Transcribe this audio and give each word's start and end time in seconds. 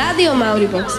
Rádio 0.00 0.32
Mauribox. 0.32 0.96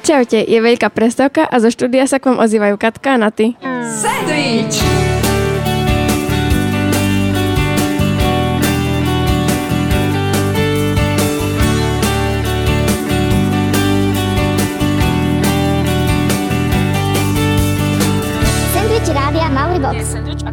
Čaute, 0.00 0.40
je 0.40 0.56
veľká 0.56 0.88
prestávka 0.88 1.44
a 1.44 1.60
zo 1.60 1.68
štúdia 1.68 2.08
sa 2.08 2.16
k 2.16 2.32
vám 2.32 2.40
ozývajú 2.40 2.80
Katka 2.80 3.20
a 3.20 3.28
Naty. 3.28 3.60
Sandwich! 3.84 5.15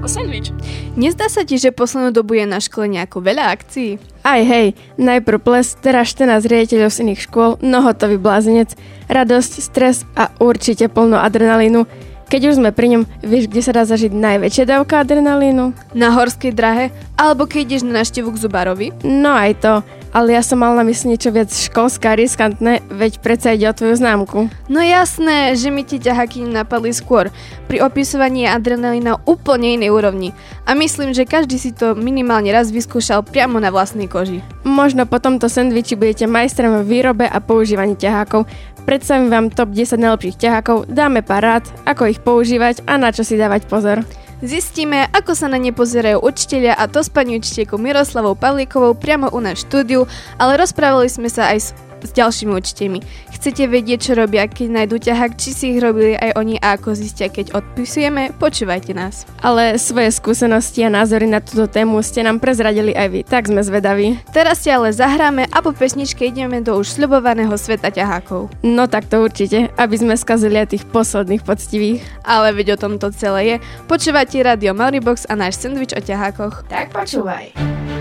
Ako 0.03 0.19
sandwich. 0.19 0.51
Nezdá 0.99 1.31
sa 1.31 1.47
ti, 1.47 1.55
že 1.55 1.71
poslednú 1.71 2.11
dobu 2.11 2.35
je 2.35 2.43
na 2.43 2.59
škole 2.59 2.91
nejako 2.91 3.23
veľa 3.23 3.55
akcií? 3.55 4.03
Aj 4.27 4.43
hej, 4.43 4.75
najprv 4.99 5.39
ples, 5.39 5.79
teraz 5.79 6.11
14 6.11 6.43
riaditeľov 6.43 6.91
z 6.91 7.07
iných 7.07 7.23
škôl, 7.23 7.55
no 7.63 7.79
hotový 7.79 8.19
blázenec, 8.19 8.75
radosť, 9.07 9.63
stres 9.63 10.03
a 10.19 10.27
určite 10.43 10.91
plno 10.91 11.23
adrenalínu. 11.23 11.87
Keď 12.27 12.41
už 12.51 12.59
sme 12.59 12.75
pri 12.75 12.99
ňom, 12.99 13.03
vieš, 13.23 13.47
kde 13.47 13.61
sa 13.63 13.71
dá 13.71 13.87
zažiť 13.87 14.11
najväčšia 14.11 14.75
dávka 14.75 14.99
adrenalínu? 14.99 15.71
Na 15.95 16.11
horskej 16.11 16.51
drahe? 16.51 16.91
Alebo 17.15 17.47
keď 17.47 17.63
ideš 17.63 17.87
na 17.87 18.03
návštevu 18.03 18.35
k 18.35 18.41
zubarovi? 18.43 18.87
No 19.07 19.31
aj 19.31 19.51
to, 19.63 19.73
ale 20.13 20.37
ja 20.37 20.45
som 20.45 20.61
mal 20.61 20.77
na 20.77 20.85
mysli 20.85 21.17
niečo 21.17 21.33
viac 21.33 21.49
školské 21.49 22.05
a 22.05 22.15
riskantné, 22.15 22.85
veď 22.87 23.19
predsa 23.19 23.57
ide 23.57 23.65
o 23.65 23.73
tvoju 23.73 23.97
známku. 23.97 24.47
No 24.69 24.79
jasné, 24.79 25.57
že 25.57 25.73
mi 25.73 25.81
tie 25.81 25.97
ťahaky 25.97 26.45
napadli 26.45 26.93
skôr. 26.93 27.33
Pri 27.65 27.81
opisovaní 27.81 28.45
je 28.45 28.53
adrenalína 28.53 29.19
úplne 29.25 29.73
inej 29.73 29.89
úrovni. 29.89 30.29
A 30.69 30.77
myslím, 30.77 31.17
že 31.17 31.25
každý 31.25 31.57
si 31.57 31.73
to 31.73 31.97
minimálne 31.97 32.53
raz 32.53 32.69
vyskúšal 32.69 33.25
priamo 33.25 33.57
na 33.57 33.73
vlastnej 33.73 34.05
koži. 34.05 34.45
Možno 34.61 35.09
po 35.09 35.17
tomto 35.17 35.49
sendviči 35.49 35.97
budete 35.97 36.29
majstrom 36.29 36.85
v 36.85 36.87
výrobe 36.87 37.25
a 37.25 37.41
používaní 37.41 37.97
ťahákov. 37.97 38.45
Predstavím 38.85 39.31
vám 39.31 39.47
top 39.49 39.71
10 39.71 39.97
najlepších 39.97 40.37
ťahákov, 40.37 40.91
dáme 40.91 41.23
pár 41.23 41.41
rád, 41.41 41.65
ako 41.87 42.11
ich 42.11 42.19
používať 42.19 42.83
a 42.85 42.99
na 42.99 43.15
čo 43.15 43.23
si 43.23 43.39
dávať 43.39 43.65
pozor. 43.65 44.03
Zistíme, 44.43 45.07
ako 45.15 45.39
sa 45.39 45.47
na 45.47 45.55
ne 45.55 45.71
pozerajú 45.71 46.19
učiteľia 46.19 46.75
a 46.75 46.91
to 46.91 46.99
s 46.99 47.07
pani 47.07 47.39
učiteľkou 47.39 47.79
Miroslavou 47.79 48.35
Pavlíkovou 48.35 48.91
priamo 48.91 49.31
u 49.31 49.39
nás 49.39 49.63
štúdiu, 49.63 50.03
ale 50.35 50.59
rozprávali 50.59 51.07
sme 51.07 51.31
sa 51.31 51.55
aj 51.55 51.59
s, 51.63 51.67
s 52.03 52.11
ďalšími 52.11 52.51
učiteľmi. 52.53 52.99
Chcete 53.33 53.67
vedieť, 53.67 53.99
čo 53.99 54.13
robia, 54.15 54.47
keď 54.47 54.83
nájdú 54.83 54.99
ťahák, 54.99 55.35
či 55.39 55.49
si 55.51 55.65
ich 55.75 55.79
robili 55.79 56.15
aj 56.19 56.35
oni 56.35 56.59
a 56.59 56.75
ako 56.75 56.95
zistia, 56.95 57.31
keď 57.31 57.55
odpisujeme? 57.55 58.35
Počúvajte 58.35 58.91
nás. 58.91 59.23
Ale 59.39 59.79
svoje 59.79 60.11
skúsenosti 60.11 60.83
a 60.83 60.91
názory 60.91 61.27
na 61.27 61.39
túto 61.39 61.67
tému 61.67 61.99
ste 62.03 62.23
nám 62.23 62.43
prezradili 62.43 62.91
aj 62.95 63.07
vy, 63.07 63.19
tak 63.23 63.47
sme 63.47 63.63
zvedaví. 63.63 64.19
Teraz 64.35 64.63
si 64.63 64.69
ale 64.71 64.91
zahráme 64.91 65.47
a 65.51 65.57
po 65.63 65.71
pesničke 65.71 66.27
ideme 66.27 66.59
do 66.59 66.75
už 66.75 66.99
sľubovaného 66.99 67.55
sveta 67.55 67.91
ťahákov. 67.91 68.51
No 68.63 68.87
tak 68.91 69.07
to 69.07 69.23
určite, 69.23 69.71
aby 69.79 69.95
sme 69.95 70.15
skazili 70.19 70.59
aj 70.59 70.75
tých 70.75 70.85
posledných 70.89 71.45
poctivých. 71.45 72.03
Ale 72.27 72.51
veď 72.55 72.75
o 72.75 72.81
tom 72.81 72.97
to 72.97 73.13
celé 73.13 73.41
je. 73.43 73.55
Počúvate 73.87 74.39
Radio 74.41 74.73
Mauribox 74.73 75.29
a 75.29 75.37
náš 75.37 75.61
sendvič 75.61 75.93
o 75.95 76.01
ťahákoch. 76.01 76.65
Tak 76.67 76.89
počúvaj. 76.91 77.92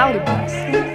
Mauribox. 0.00 0.54
Love 0.72 0.89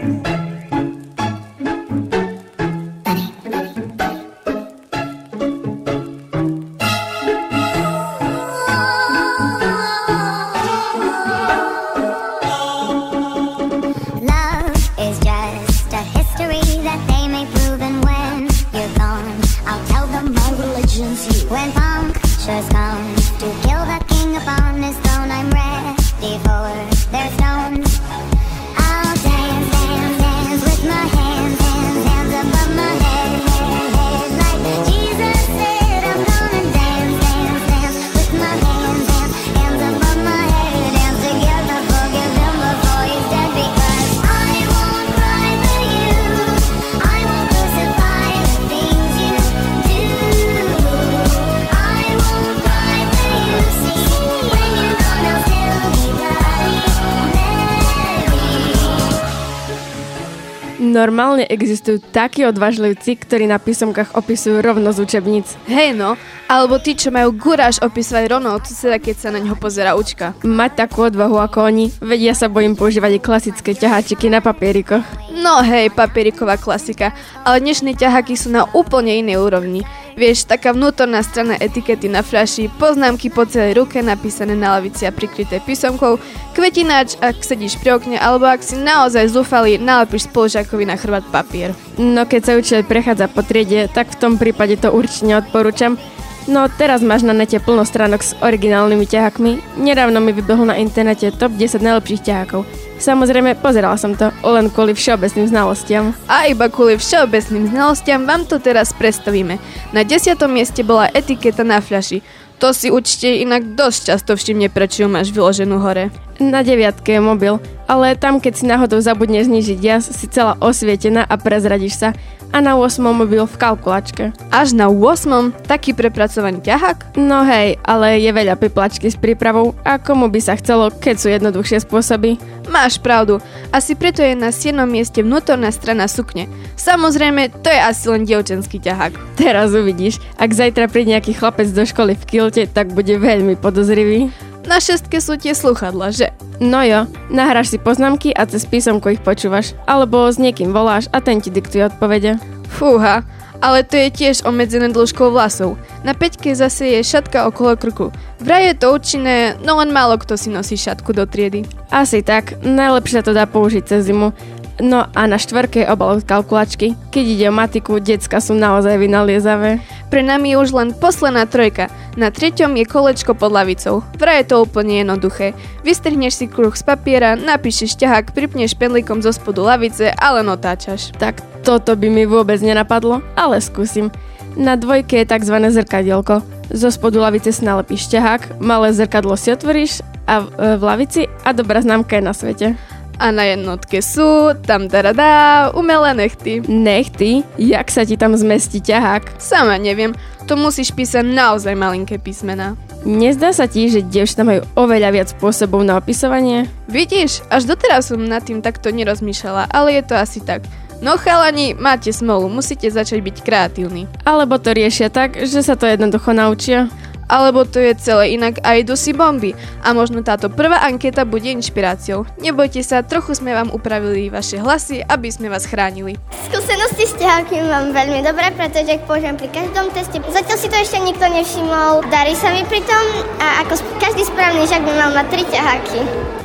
Normálne 61.06 61.46
existujú 61.46 62.02
takí 62.02 62.50
odvážlivci, 62.50 63.14
ktorí 63.14 63.46
na 63.46 63.62
písomkách 63.62 64.18
opisujú 64.18 64.58
rovno 64.58 64.90
z 64.90 65.06
učebníc. 65.06 65.54
Hej 65.70 65.94
no, 65.94 66.18
alebo 66.50 66.82
tí, 66.82 66.98
čo 66.98 67.14
majú 67.14 67.30
guráž 67.30 67.78
opísať 67.78 68.26
rovno 68.26 68.58
od 68.58 68.66
suseda, 68.66 68.98
keď 68.98 69.14
sa 69.14 69.30
na 69.30 69.38
ňo 69.38 69.54
pozera 69.54 69.94
učka. 69.94 70.34
Mať 70.42 70.82
takú 70.82 71.06
odvahu 71.06 71.38
ako 71.38 71.70
oni, 71.70 71.94
vedia 72.02 72.34
sa 72.34 72.50
bojím 72.50 72.74
používať 72.74 73.22
klasické 73.22 73.78
ťaháčiky 73.78 74.34
na 74.34 74.42
papierikoch. 74.42 75.06
No 75.30 75.62
hej, 75.62 75.94
papieriková 75.94 76.58
klasika, 76.58 77.14
ale 77.46 77.62
dnešné 77.62 77.94
ťaháky 77.94 78.34
sú 78.34 78.50
na 78.50 78.66
úplne 78.74 79.14
inej 79.14 79.46
úrovni. 79.46 79.86
Vieš, 80.16 80.48
taká 80.48 80.72
vnútorná 80.72 81.20
strana 81.28 81.60
etikety 81.60 82.08
na 82.08 82.24
fľaši, 82.24 82.72
poznámky 82.80 83.28
po 83.28 83.44
celej 83.44 83.84
ruke 83.84 84.00
napísané 84.00 84.56
na 84.56 84.80
lavici 84.80 85.04
a 85.04 85.12
prikryté 85.12 85.60
písomkou, 85.60 86.16
kvetináč, 86.56 87.20
ak 87.20 87.44
sedíš 87.44 87.76
pri 87.84 88.00
okne, 88.00 88.16
alebo 88.16 88.48
ak 88.48 88.64
si 88.64 88.80
naozaj 88.80 89.36
zúfalý, 89.36 89.76
nalepíš 89.76 90.32
spolužiakovi 90.32 90.88
na 90.88 90.96
chrbát 90.96 91.28
papier. 91.36 91.76
No 92.00 92.24
keď 92.24 92.42
sa 92.48 92.56
učiteľ 92.56 92.82
prechádza 92.88 93.28
po 93.28 93.44
triede, 93.44 93.92
tak 93.92 94.16
v 94.16 94.20
tom 94.24 94.34
prípade 94.40 94.80
to 94.80 94.88
určite 94.88 95.28
neodporúčam. 95.28 96.00
No 96.46 96.70
teraz 96.70 97.02
máš 97.02 97.26
na 97.26 97.34
nete 97.34 97.58
plno 97.58 97.82
stránok 97.82 98.22
s 98.22 98.38
originálnymi 98.38 99.10
ťahakmi. 99.10 99.82
Nedávno 99.82 100.22
mi 100.22 100.30
vybehol 100.30 100.70
na 100.70 100.78
internete 100.78 101.34
top 101.34 101.58
10 101.58 101.82
najlepších 101.82 102.22
ťahakov. 102.22 102.70
Samozrejme, 103.02 103.58
pozerala 103.60 103.98
som 103.98 104.14
to, 104.14 104.30
len 104.46 104.70
kvôli 104.70 104.94
všeobecným 104.94 105.50
znalostiam. 105.50 106.14
A 106.30 106.46
iba 106.46 106.70
kvôli 106.70 107.02
všeobecným 107.02 107.74
znalostiam 107.74 108.30
vám 108.30 108.46
to 108.46 108.62
teraz 108.62 108.94
predstavíme. 108.94 109.58
Na 109.90 110.06
desiatom 110.06 110.54
mieste 110.54 110.86
bola 110.86 111.10
etiketa 111.12 111.66
na 111.66 111.82
fľaši. 111.82 112.22
To 112.64 112.72
si 112.72 112.88
určite 112.88 113.42
inak 113.44 113.76
dosť 113.76 114.00
často 114.16 114.32
všimne, 114.40 114.72
prečo 114.72 115.04
ju 115.04 115.10
máš 115.12 115.34
vyloženú 115.36 115.76
hore. 115.82 116.08
Na 116.40 116.64
deviatke 116.64 117.20
je 117.20 117.22
mobil, 117.24 117.60
ale 117.84 118.16
tam 118.16 118.40
keď 118.40 118.54
si 118.56 118.64
náhodou 118.64 119.04
zabudne 119.04 119.44
znižiť 119.44 119.80
jas, 119.84 120.08
si 120.08 120.32
celá 120.32 120.56
osvietená 120.64 121.28
a 121.28 121.36
prezradíš 121.36 122.00
sa. 122.00 122.10
A 122.54 122.62
na 122.62 122.78
8 122.78 123.02
mobil 123.02 123.42
v 123.44 123.56
kalkulačke. 123.58 124.36
Až 124.52 124.78
na 124.78 124.92
8. 124.92 125.54
taký 125.66 125.96
prepracovaný 125.96 126.62
ťahák? 126.62 127.18
No 127.18 127.46
hej, 127.48 127.78
ale 127.84 128.22
je 128.22 128.32
veľa 128.32 128.60
piplačky 128.60 129.10
s 129.10 129.18
prípravou 129.18 129.74
a 129.82 129.98
komu 129.98 130.30
by 130.30 130.40
sa 130.40 130.56
chcelo, 130.60 130.94
keď 130.94 131.16
sú 131.18 131.28
jednoduchšie 131.32 131.84
spôsoby. 131.84 132.38
Máš 132.72 132.98
pravdu. 132.98 133.44
Asi 133.70 133.94
preto 133.94 134.24
je 134.24 134.34
na 134.34 134.50
7. 134.50 134.74
mieste 134.88 135.22
vnútorná 135.22 135.70
strana 135.70 136.10
sukne. 136.10 136.50
Samozrejme, 136.80 137.62
to 137.62 137.70
je 137.70 137.82
asi 137.82 138.06
len 138.10 138.24
dievčenský 138.26 138.82
ťahák. 138.82 139.38
Teraz 139.38 139.76
uvidíš, 139.76 140.18
ak 140.40 140.50
zajtra 140.54 140.90
príde 140.90 141.14
nejaký 141.14 141.36
chlapec 141.38 141.70
do 141.70 141.84
školy 141.84 142.16
v 142.16 142.28
kilte, 142.28 142.64
tak 142.72 142.96
bude 142.96 143.16
veľmi 143.20 143.60
podozrivý. 143.60 144.32
Na 144.66 144.82
šestke 144.82 145.22
sú 145.22 145.38
tie 145.38 145.54
sluchadla, 145.54 146.10
že? 146.10 146.34
No 146.58 146.82
jo, 146.82 147.06
nahráš 147.30 147.74
si 147.74 147.78
poznámky 147.78 148.34
a 148.34 148.50
cez 148.50 148.66
písomku 148.66 149.14
ich 149.14 149.22
počúvaš, 149.22 149.78
alebo 149.86 150.26
s 150.26 150.42
niekým 150.42 150.74
voláš 150.74 151.06
a 151.14 151.22
ten 151.22 151.38
ti 151.38 151.54
diktuje 151.54 151.86
odpovede. 151.86 152.42
Fúha, 152.74 153.22
ale 153.62 153.86
to 153.86 153.96
je 153.96 154.10
tiež 154.10 154.42
obmedzené 154.42 154.90
dĺžkou 154.90 155.30
vlasov. 155.30 155.78
Na 156.02 156.18
peťke 156.18 156.52
zase 156.58 156.98
je 156.98 157.06
šatka 157.06 157.46
okolo 157.46 157.78
krku. 157.78 158.10
Vraj 158.42 158.74
je 158.74 158.76
to 158.78 158.88
účinné, 158.94 159.56
no 159.62 159.78
len 159.80 159.94
málo 159.94 160.18
kto 160.18 160.34
si 160.34 160.50
nosí 160.50 160.76
šatku 160.76 161.14
do 161.14 161.30
triedy. 161.30 161.64
Asi 161.94 162.26
tak, 162.26 162.58
najlepšie 162.66 163.22
to 163.22 163.32
dá 163.38 163.46
použiť 163.46 163.86
cez 163.86 164.10
zimu. 164.10 164.34
No 164.76 165.08
a 165.08 165.22
na 165.24 165.40
štvorke 165.40 165.88
obal 165.88 166.20
kalkulačky. 166.20 167.00
Keď 167.08 167.26
ide 167.26 167.46
o 167.48 167.56
matiku, 167.56 168.04
decka 168.04 168.44
sú 168.44 168.52
naozaj 168.60 169.00
vynaliezavé. 169.00 169.80
Pre 170.12 170.22
nami 170.22 170.52
je 170.52 170.60
už 170.60 170.70
len 170.76 170.90
posledná 170.92 171.48
trojka. 171.48 171.88
Na 172.20 172.28
treťom 172.28 172.76
je 172.76 172.84
kolečko 172.84 173.40
pod 173.40 173.56
lavicou. 173.56 174.04
Vraj 174.20 174.44
je 174.44 174.50
to 174.52 174.68
úplne 174.68 175.00
jednoduché. 175.00 175.56
Vystrihneš 175.88 176.44
si 176.44 176.46
kruh 176.52 176.76
z 176.76 176.84
papiera, 176.84 177.40
napíšeš 177.40 177.96
ťahák, 177.96 178.36
pripneš 178.36 178.76
penlikom 178.76 179.24
zo 179.24 179.32
spodu 179.32 179.64
lavice 179.64 180.12
a 180.12 180.28
len 180.36 180.48
otáčaš. 180.52 181.16
Tak 181.16 181.40
Toto 181.64 181.96
by 181.96 182.08
mi 182.12 182.24
vôbec 182.28 182.60
nenapadlo, 182.60 183.24
ale 183.40 183.64
skúsim. 183.64 184.12
Na 184.56 184.76
dvojke 184.80 185.24
je 185.24 185.28
tzv. 185.28 185.56
zrkadielko. 185.72 186.44
Zo 186.72 186.90
spodu 186.92 187.20
lavice 187.24 187.52
si 187.52 187.64
nalepíš 187.64 188.12
ťahák, 188.12 188.60
malé 188.60 188.92
zrkadlo 188.92 189.36
si 189.40 189.52
otvoríš 189.52 190.04
a 190.26 190.44
v, 190.44 190.80
v 190.80 190.84
lavici 190.84 191.22
a 191.46 191.54
dobrá 191.54 191.80
známka 191.80 192.18
je 192.18 192.24
na 192.24 192.34
svete. 192.34 192.68
A 193.16 193.32
na 193.32 193.48
jednotke 193.48 194.04
sú, 194.04 194.52
tam 194.68 194.92
darada, 194.92 195.72
umelé 195.72 196.12
nechty. 196.12 196.60
Nechty, 196.68 197.48
jak 197.56 197.88
sa 197.88 198.04
ti 198.04 198.20
tam 198.20 198.36
zmestí 198.36 198.84
ťahák? 198.84 199.40
Sama 199.40 199.80
neviem, 199.80 200.12
to 200.46 200.60
musíš 200.60 200.92
písať 200.92 201.24
naozaj 201.24 201.74
malinké 201.80 202.20
písmená. 202.20 202.76
Nezdá 203.06 203.54
sa 203.54 203.70
ti, 203.70 203.88
že 203.88 204.02
dievčatá 204.02 204.42
majú 204.42 204.66
oveľa 204.74 205.10
viac 205.14 205.28
spôsobov 205.32 205.86
na 205.86 205.96
opisovanie? 205.96 206.66
Vidíš, 206.90 207.46
až 207.54 207.70
doteraz 207.70 208.10
som 208.10 208.20
nad 208.20 208.42
tým 208.42 208.66
takto 208.66 208.90
nerozmýšľala, 208.90 209.70
ale 209.70 210.02
je 210.02 210.04
to 210.10 210.16
asi 210.18 210.42
tak. 210.42 210.66
No 211.06 211.20
chalani, 211.20 211.76
máte 211.76 212.10
smolu, 212.10 212.50
musíte 212.50 212.88
začať 212.88 213.20
byť 213.20 213.38
kreatívni. 213.44 214.10
Alebo 214.24 214.58
to 214.58 214.74
riešia 214.74 215.14
tak, 215.14 215.38
že 215.38 215.62
sa 215.62 215.76
to 215.78 215.86
jednoducho 215.86 216.34
naučia? 216.34 216.88
Alebo 217.26 217.66
to 217.66 217.78
je 217.78 217.98
celé 217.98 218.34
inak 218.34 218.62
a 218.62 218.78
idú 218.78 218.94
si 218.94 219.10
bomby. 219.10 219.54
A 219.82 219.92
možno 219.92 220.22
táto 220.22 220.46
prvá 220.48 220.82
anketa 220.82 221.24
bude 221.24 221.50
inšpiráciou. 221.50 222.30
Nebojte 222.38 222.82
sa, 222.82 223.02
trochu 223.02 223.34
sme 223.34 223.52
vám 223.52 223.70
upravili 223.70 224.30
vaše 224.30 224.58
hlasy, 224.58 225.02
aby 225.02 225.30
sme 225.30 225.50
vás 225.50 225.66
chránili. 225.66 226.18
Skúsenosti 226.46 227.06
s 227.06 227.18
ťahákmi 227.18 227.60
mám 227.66 227.86
veľmi 227.90 228.22
dobré, 228.22 228.54
pretože 228.54 229.02
použijem 229.04 229.36
pri 229.36 229.50
každom 229.50 229.90
teste. 229.90 230.22
Zatiaľ 230.22 230.58
si 230.58 230.68
to 230.68 230.78
ešte 230.78 230.98
nikto 231.00 231.26
nevšimol. 231.26 232.06
Darí 232.08 232.34
sa 232.34 232.50
mi 232.50 232.62
pri 232.62 232.82
tom 232.84 233.06
a 233.38 233.62
ako 233.62 233.74
každý 233.98 234.22
správny 234.22 234.66
žak 234.66 234.82
by 234.82 234.94
mal 234.94 235.12
mať 235.12 235.26
tri 235.30 235.44
ťaháky. 235.46 236.00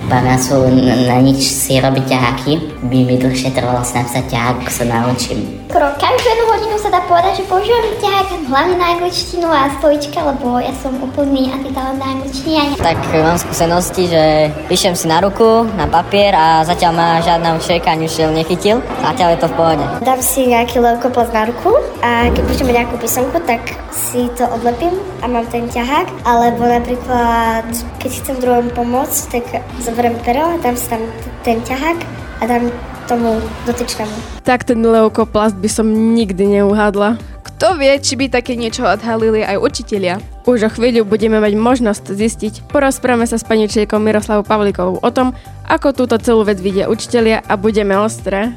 Pána 0.09 0.35
sú 0.35 0.65
n- 0.67 1.06
na 1.06 1.21
nič 1.21 1.44
si 1.44 1.77
robiť 1.77 2.05
ťaháky. 2.09 2.53
By 2.81 2.97
mi 3.05 3.21
dlhšie 3.21 3.53
trvalo 3.53 3.85
sa 3.85 4.00
ťahák, 4.09 4.65
ako 4.65 4.73
sa 4.73 4.85
naučím. 4.88 5.61
Skoro 5.69 5.93
každú 6.00 6.25
jednu 6.25 6.44
hodinu 6.49 6.77
sa 6.81 6.88
dá 6.88 7.05
povedať, 7.05 7.44
že 7.44 7.44
používam 7.44 7.85
ťahák 8.00 8.49
hlavne 8.49 8.75
na 8.81 8.97
angličtinu 8.97 9.47
a 9.47 9.69
spojička, 9.77 10.19
lebo 10.25 10.56
ja 10.59 10.73
som 10.81 10.97
úplný 10.99 11.53
antitalent 11.53 12.00
na 12.00 12.17
angličtine. 12.17 12.81
Tak 12.81 12.97
mám 13.12 13.37
skúsenosti, 13.37 14.09
že 14.09 14.49
píšem 14.67 14.97
si 14.97 15.06
na 15.06 15.21
ruku, 15.21 15.69
na 15.77 15.85
papier 15.87 16.32
a 16.32 16.65
zatiaľ 16.65 16.93
ma 16.97 17.09
žiadna 17.21 17.61
učiteľka 17.61 17.88
ani 17.93 18.09
učiteľ 18.09 18.31
nechytil. 18.32 18.77
Zatiaľ 19.05 19.29
je 19.29 19.38
to 19.44 19.49
v 19.53 19.55
pohode. 19.61 19.85
Dám 20.00 20.21
si 20.25 20.41
nejaký 20.49 20.77
leukoplast 20.81 21.32
na 21.37 21.43
ruku 21.53 21.71
a 22.00 22.32
keď 22.32 22.43
píšeme 22.49 22.73
nejakú 22.73 22.97
písomku, 22.97 23.37
tak 23.44 23.61
si 23.93 24.25
to 24.41 24.49
odlepím 24.50 24.97
a 25.21 25.29
mám 25.29 25.44
ten 25.53 25.69
ťahák. 25.69 26.25
Alebo 26.25 26.65
napríklad, 26.65 27.69
keď 28.00 28.11
chcem 28.11 28.37
druhom 28.41 28.73
pomôcť, 28.73 29.19
tak 29.37 29.44
zoberiem 29.85 30.17
pero, 30.25 30.56
dám 30.65 30.75
si 30.75 30.88
tam 30.88 31.05
ten 31.44 31.61
ťahák 31.61 32.19
a 32.41 32.43
dám 32.49 32.73
tomu 33.05 33.37
dotyčnému. 33.69 34.43
Tak 34.43 34.65
ten 34.65 34.81
leukoplast 34.81 35.61
by 35.61 35.69
som 35.69 35.87
nikdy 36.17 36.61
neuhádla. 36.61 37.21
Kto 37.41 37.77
vie, 37.77 37.93
či 38.01 38.17
by 38.17 38.33
také 38.33 38.57
niečo 38.57 38.89
odhalili 38.89 39.45
aj 39.45 39.61
učitelia? 39.61 40.17
Už 40.49 40.65
o 40.65 40.71
chvíľu 40.73 41.05
budeme 41.05 41.37
mať 41.37 41.53
možnosť 41.61 42.17
zistiť. 42.17 42.55
Porozprávame 42.73 43.29
sa 43.29 43.37
s 43.37 43.45
pani 43.45 43.69
učiteľkou 43.69 44.01
Miroslavou 44.01 44.45
Pavlíkovou 44.49 45.05
o 45.05 45.11
tom, 45.13 45.37
ako 45.69 45.93
túto 45.93 46.17
celú 46.17 46.49
vec 46.49 46.57
vidia 46.57 46.89
učitelia 46.89 47.45
a 47.45 47.61
budeme 47.61 47.93
ostré. 48.01 48.57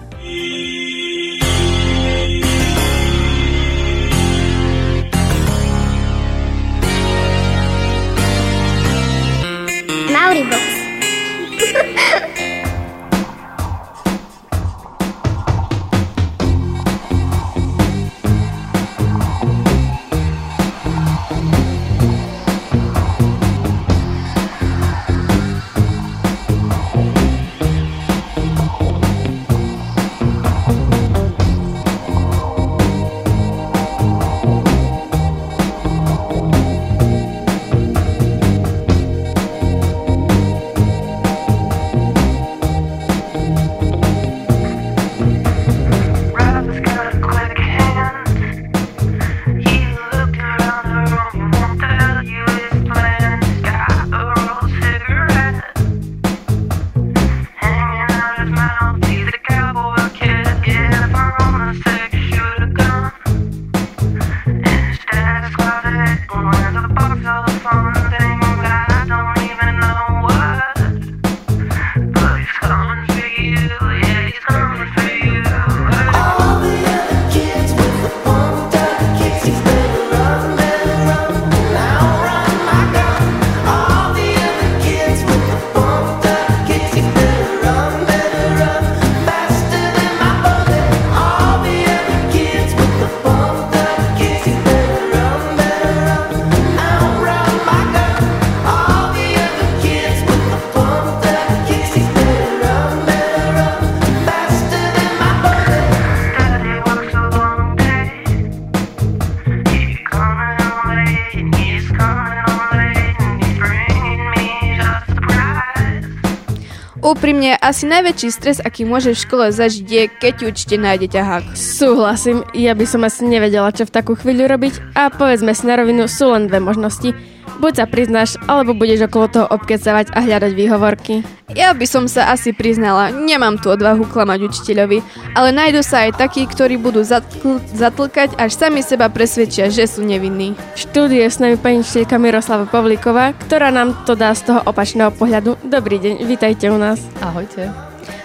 Úprimne, 117.24 117.56
asi 117.56 117.88
najväčší 117.88 118.30
stres, 118.36 118.60
aký 118.60 118.84
môže 118.84 119.16
v 119.16 119.24
škole 119.24 119.48
zažiť 119.48 119.88
je, 119.88 120.04
keď 120.12 120.32
ti 120.36 120.44
učiteľ 120.44 120.80
nájde 120.84 121.08
ťahák. 121.08 121.56
Súhlasím, 121.56 122.44
ja 122.52 122.76
by 122.76 122.84
som 122.84 123.08
asi 123.08 123.24
nevedela, 123.24 123.72
čo 123.72 123.88
v 123.88 123.96
takú 123.96 124.20
chvíľu 124.20 124.44
robiť 124.52 124.92
a 124.92 125.08
povedzme 125.08 125.56
si 125.56 125.64
na 125.64 125.80
rovinu, 125.80 126.12
sú 126.12 126.36
len 126.36 126.52
dve 126.52 126.60
možnosti. 126.60 127.16
Buď 127.62 127.74
sa 127.74 127.86
priznáš, 127.86 128.38
alebo 128.50 128.74
budeš 128.74 129.06
okolo 129.06 129.26
toho 129.30 129.48
obkecavať 129.50 130.14
a 130.14 130.20
hľadať 130.26 130.52
výhovorky. 130.58 131.22
Ja 131.54 131.74
by 131.78 131.86
som 131.86 132.10
sa 132.10 132.34
asi 132.34 132.50
priznala, 132.50 133.14
nemám 133.14 133.62
tu 133.62 133.70
odvahu 133.70 134.10
klamať 134.10 134.50
učiteľovi, 134.50 135.00
ale 135.38 135.50
nájdu 135.54 135.86
sa 135.86 136.10
aj 136.10 136.18
takí, 136.18 136.50
ktorí 136.50 136.82
budú 136.82 137.06
zatl- 137.06 137.62
zatlkať, 137.78 138.34
až 138.42 138.58
sami 138.58 138.82
seba 138.82 139.08
presvedčia, 139.08 139.70
že 139.70 139.86
sú 139.86 140.02
nevinní. 140.02 140.58
V 140.74 140.80
štúdiu 140.90 141.22
je 141.22 141.30
s 141.30 141.38
nami 141.38 141.56
pani 141.62 141.86
učiteľka 141.86 142.18
Miroslava 142.18 142.66
Pavlíková, 142.66 143.38
ktorá 143.46 143.70
nám 143.70 144.02
to 144.10 144.18
dá 144.18 144.34
z 144.34 144.50
toho 144.50 144.60
opačného 144.66 145.14
pohľadu. 145.14 145.62
Dobrý 145.62 146.02
deň, 146.02 146.26
vítajte 146.26 146.74
u 146.74 146.78
nás. 146.82 147.00
Ahojte. 147.22 147.70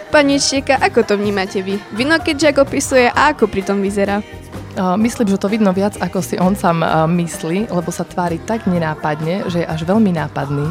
Pani 0.08 0.40
Čieka, 0.40 0.80
ako 0.80 1.04
to 1.04 1.14
vnímate 1.20 1.60
vy? 1.60 1.76
Vino 1.92 2.16
keď 2.16 2.48
Jack 2.48 2.64
opisuje 2.64 3.12
a 3.12 3.36
ako 3.36 3.44
pri 3.44 3.60
tom 3.60 3.84
vyzerá? 3.84 4.24
Myslím, 4.78 5.26
že 5.26 5.42
to 5.42 5.50
vidno 5.50 5.74
viac, 5.74 5.98
ako 5.98 6.22
si 6.22 6.38
on 6.38 6.54
sám 6.54 6.86
myslí, 7.10 7.66
lebo 7.74 7.90
sa 7.90 8.06
tvári 8.06 8.38
tak 8.38 8.70
nenápadne, 8.70 9.50
že 9.50 9.62
je 9.62 9.66
až 9.66 9.82
veľmi 9.82 10.14
nápadný. 10.14 10.70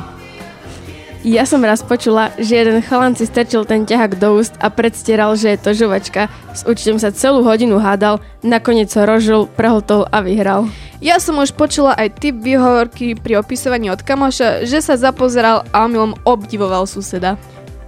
Ja 1.27 1.43
som 1.43 1.59
raz 1.59 1.83
počula, 1.83 2.31
že 2.39 2.55
jeden 2.55 2.79
chalan 2.79 3.11
si 3.11 3.27
strčil 3.27 3.67
ten 3.67 3.83
ťahák 3.83 4.15
do 4.15 4.39
úst 4.39 4.55
a 4.63 4.71
predstieral, 4.71 5.35
že 5.35 5.51
je 5.51 5.59
to 5.59 5.75
žuvačka. 5.75 6.31
S 6.55 6.63
učiteľom 6.63 7.03
sa 7.03 7.11
celú 7.11 7.43
hodinu 7.43 7.83
hádal, 7.83 8.23
nakoniec 8.47 8.87
ho 8.95 9.03
rožil, 9.03 9.43
prehltol 9.59 10.07
a 10.07 10.23
vyhral. 10.23 10.71
Ja 11.03 11.19
som 11.19 11.35
už 11.41 11.51
počula 11.51 11.99
aj 11.99 12.23
typ 12.23 12.39
výhovorky 12.39 13.19
pri 13.19 13.43
opisovaní 13.43 13.91
od 13.91 14.07
kamoša, 14.07 14.63
že 14.63 14.79
sa 14.79 14.95
zapozeral 14.95 15.67
a 15.75 15.83
omylom 15.83 16.15
obdivoval 16.23 16.87
suseda. 16.87 17.35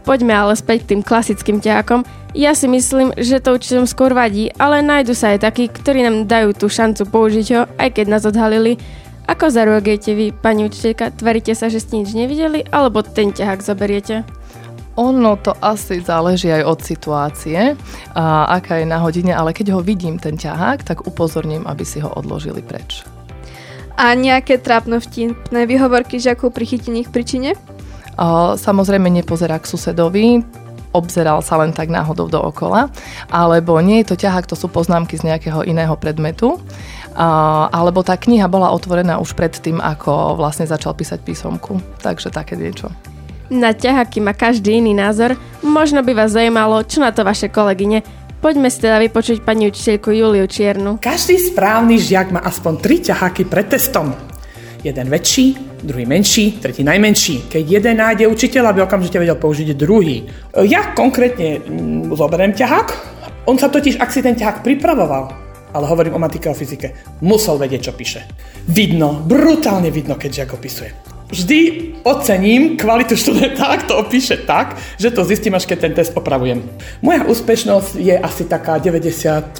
Poďme 0.03 0.35
ale 0.35 0.59
späť 0.59 0.83
k 0.83 0.97
tým 0.97 1.01
klasickým 1.05 1.63
ťahakom. 1.63 2.03
Ja 2.37 2.53
si 2.53 2.69
myslím, 2.69 3.09
že 3.17 3.41
to 3.41 3.57
učiteľom 3.57 3.89
skôr 3.89 4.13
vadí, 4.13 4.53
ale 4.61 4.85
nájdu 4.85 5.17
sa 5.17 5.33
aj 5.33 5.49
takí, 5.49 5.65
ktorí 5.65 6.05
nám 6.05 6.29
dajú 6.29 6.53
tú 6.53 6.69
šancu 6.69 7.09
použiť 7.09 7.47
ho, 7.57 7.61
aj 7.81 7.89
keď 7.97 8.05
nás 8.05 8.23
odhalili. 8.23 8.77
Ako 9.25 9.49
zareagujete 9.49 10.13
vy, 10.13 10.33
pani 10.33 10.69
učiteľka? 10.69 11.17
Tvaríte 11.17 11.57
sa, 11.57 11.73
že 11.73 11.81
ste 11.81 12.01
nič 12.01 12.13
nevideli, 12.13 12.65
alebo 12.69 13.01
ten 13.01 13.33
ťahák 13.33 13.65
zoberiete? 13.65 14.21
Ono 14.93 15.41
to 15.41 15.57
asi 15.57 16.05
záleží 16.05 16.53
aj 16.53 16.63
od 16.69 16.79
situácie, 16.85 17.73
a 18.13 18.45
aká 18.61 18.77
je 18.77 18.85
na 18.85 19.01
hodine, 19.01 19.33
ale 19.33 19.49
keď 19.49 19.77
ho 19.77 19.81
vidím, 19.81 20.21
ten 20.21 20.37
ťahák, 20.37 20.85
tak 20.85 21.09
upozorním, 21.09 21.65
aby 21.65 21.81
si 21.81 21.97
ho 21.97 22.13
odložili 22.13 22.61
preč. 22.61 23.01
A 23.97 24.13
nejaké 24.13 24.61
trápno 24.61 25.01
vtipné 25.01 25.65
výhovorky 25.65 26.21
žiakov 26.21 26.53
pri 26.53 26.65
chytení 26.77 27.03
ich 27.03 27.11
príčine? 27.11 27.57
Samozrejme 28.59 29.07
nepozerá 29.07 29.57
k 29.57 29.69
susedovi, 29.71 30.43
obzeral 30.95 31.45
sa 31.45 31.59
len 31.61 31.73
tak 31.75 31.93
náhodou 31.93 32.29
dookola, 32.29 32.89
alebo 33.29 33.77
nie 33.79 34.01
je 34.01 34.13
to 34.13 34.21
ťahák, 34.25 34.49
to 34.49 34.57
sú 34.57 34.71
poznámky 34.71 35.17
z 35.17 35.29
nejakého 35.29 35.61
iného 35.65 35.93
predmetu, 35.99 36.57
alebo 37.69 38.01
tá 38.01 38.17
kniha 38.17 38.49
bola 38.49 38.73
otvorená 38.73 39.21
už 39.21 39.37
predtým, 39.37 39.77
ako 39.83 40.39
vlastne 40.39 40.65
začal 40.65 40.95
písať 40.97 41.19
písomku. 41.21 41.81
Takže 41.99 42.33
také 42.33 42.57
niečo. 42.57 42.89
Na 43.49 43.73
ťahaky 43.73 44.21
má 44.21 44.37
každý 44.37 44.77
iný 44.77 44.93
názor. 44.93 45.33
Možno 45.65 46.05
by 46.05 46.13
vás 46.13 46.37
zaujímalo, 46.37 46.85
čo 46.85 47.01
na 47.01 47.09
to 47.09 47.25
vaše 47.25 47.49
kolegyne. 47.49 48.05
Poďme 48.39 48.71
si 48.71 48.79
teda 48.79 49.03
vypočuť 49.03 49.43
pani 49.43 49.67
učiteľku 49.67 50.15
Juliu 50.15 50.47
Čiernu. 50.47 51.01
Každý 51.01 51.35
správny 51.51 51.99
žiak 51.99 52.31
má 52.31 52.39
aspoň 52.39 52.73
tri 52.79 53.03
ťaháky 53.03 53.43
pred 53.49 53.67
testom. 53.67 54.15
Jeden 54.79 55.11
väčší, 55.11 55.68
druhý 55.83 56.05
menší, 56.05 56.59
tretí 56.59 56.83
najmenší. 56.83 57.51
Keď 57.51 57.63
jeden 57.63 57.97
nájde 57.97 58.27
učiteľ, 58.27 58.71
aby 58.71 58.79
okamžite 58.83 59.19
vedel 59.19 59.35
použiť 59.35 59.75
druhý. 59.75 60.27
Ja 60.65 60.91
konkrétne 60.93 61.59
mm, 61.59 62.15
zoberiem 62.15 62.55
ťahák. 62.55 62.87
On 63.47 63.57
sa 63.57 63.71
totiž, 63.71 63.97
ak 63.97 64.09
si 64.13 64.21
ten 64.21 64.37
ťahák 64.37 64.61
pripravoval, 64.61 65.33
ale 65.73 65.85
hovorím 65.85 66.17
o 66.17 66.23
matike 66.23 66.49
a 66.49 66.57
fyzike, 66.57 67.19
musel 67.21 67.57
vedieť, 67.57 67.89
čo 67.89 67.93
píše. 67.93 68.25
Vidno, 68.69 69.21
brutálne 69.25 69.89
vidno, 69.93 70.17
keď 70.17 70.43
žiak 70.43 70.51
opisuje. 70.57 70.91
Vždy 71.29 71.59
ocením 72.09 72.73
kvalitu 72.73 73.13
študenta, 73.13 73.69
ak 73.69 73.85
to 73.85 74.01
opíše 74.01 74.49
tak, 74.49 74.81
že 74.97 75.13
to 75.13 75.21
zistím, 75.21 75.53
až 75.53 75.69
keď 75.69 75.77
ten 75.77 75.93
test 75.93 76.17
opravujem. 76.17 76.65
Moja 77.05 77.21
úspešnosť 77.21 78.01
je 78.01 78.17
asi 78.17 78.49
taká 78.49 78.81
95%, 78.81 79.53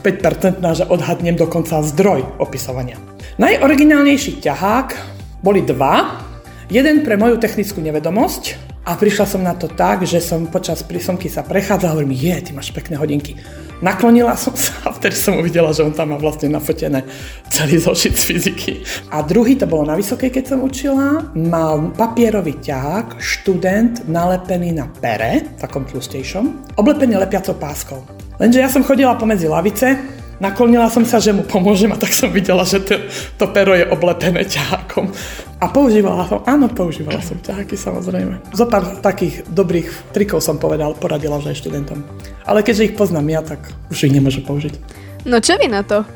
že 0.73 0.89
odhadnem 0.89 1.37
dokonca 1.37 1.85
zdroj 1.85 2.25
opisovania. 2.41 2.97
Najoriginálnejší 3.37 4.41
ťahák 4.41 5.18
boli 5.39 5.63
dva. 5.63 6.25
Jeden 6.69 7.01
pre 7.01 7.17
moju 7.17 7.41
technickú 7.41 7.81
nevedomosť 7.81 8.69
a 8.85 8.93
prišla 8.93 9.25
som 9.25 9.41
na 9.41 9.57
to 9.57 9.65
tak, 9.65 10.05
že 10.05 10.21
som 10.21 10.45
počas 10.45 10.85
prísomky 10.85 11.25
sa 11.29 11.41
prechádzala 11.41 11.91
a 11.91 11.95
hovorím, 11.97 12.13
je, 12.13 12.35
ty 12.45 12.51
máš 12.53 12.69
pekné 12.69 12.97
hodinky. 12.97 13.37
Naklonila 13.79 14.35
som 14.35 14.51
sa 14.53 14.75
a 14.85 14.93
vtedy 14.93 15.15
som 15.15 15.39
uvidela, 15.39 15.71
že 15.71 15.87
on 15.87 15.95
tam 15.95 16.11
má 16.11 16.17
vlastne 16.19 16.51
nafotené 16.51 17.07
celý 17.47 17.79
zošit 17.79 18.13
z 18.17 18.23
fyziky. 18.27 18.73
A 19.07 19.23
druhý, 19.23 19.55
to 19.55 19.65
bolo 19.71 19.87
na 19.87 19.95
vysokej, 19.95 20.29
keď 20.29 20.43
som 20.51 20.59
učila, 20.61 21.31
mal 21.31 21.89
papierový 21.95 22.59
ťahák, 22.59 23.23
študent 23.23 24.03
nalepený 24.11 24.75
na 24.75 24.91
pere, 24.99 25.47
takom 25.57 25.87
tlustejšom, 25.87 26.75
oblepený 26.75 27.15
lepiacou 27.15 27.55
páskou. 27.55 28.03
Lenže 28.35 28.59
ja 28.59 28.67
som 28.67 28.83
chodila 28.83 29.15
pomedzi 29.15 29.47
lavice, 29.47 30.18
Naklonila 30.39 30.87
som 30.87 31.03
sa, 31.03 31.19
že 31.19 31.35
mu 31.35 31.43
pomôžem 31.43 31.91
a 31.91 31.99
tak 31.99 32.15
som 32.15 32.31
videla, 32.31 32.63
že 32.63 32.79
to, 32.79 32.95
to 33.35 33.45
pero 33.51 33.75
je 33.75 33.83
oblepené 33.91 34.47
ťahákom. 34.47 35.11
A 35.59 35.67
používala 35.67 36.23
som, 36.31 36.39
áno, 36.47 36.71
používala 36.71 37.19
som 37.19 37.35
ťaháky 37.35 37.75
samozrejme. 37.75 38.55
Zo 38.55 38.63
pár 38.71 39.03
takých 39.03 39.43
dobrých 39.51 40.15
trikov 40.15 40.39
som 40.39 40.55
povedal, 40.55 40.95
poradila 40.95 41.35
už 41.43 41.51
aj 41.51 41.59
študentom. 41.59 41.99
Ale 42.47 42.63
keďže 42.63 42.87
ich 42.87 42.95
poznám 42.95 43.27
ja, 43.27 43.41
tak 43.43 43.59
už 43.91 44.07
ich 44.07 44.15
nemôžu 44.15 44.39
použiť. 44.47 44.79
No 45.27 45.43
čo 45.43 45.59
vy 45.59 45.67
na 45.67 45.83
to? 45.83 46.07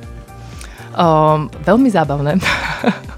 Um, 0.95 1.51
veľmi 1.67 1.91
zábavné. 1.91 2.39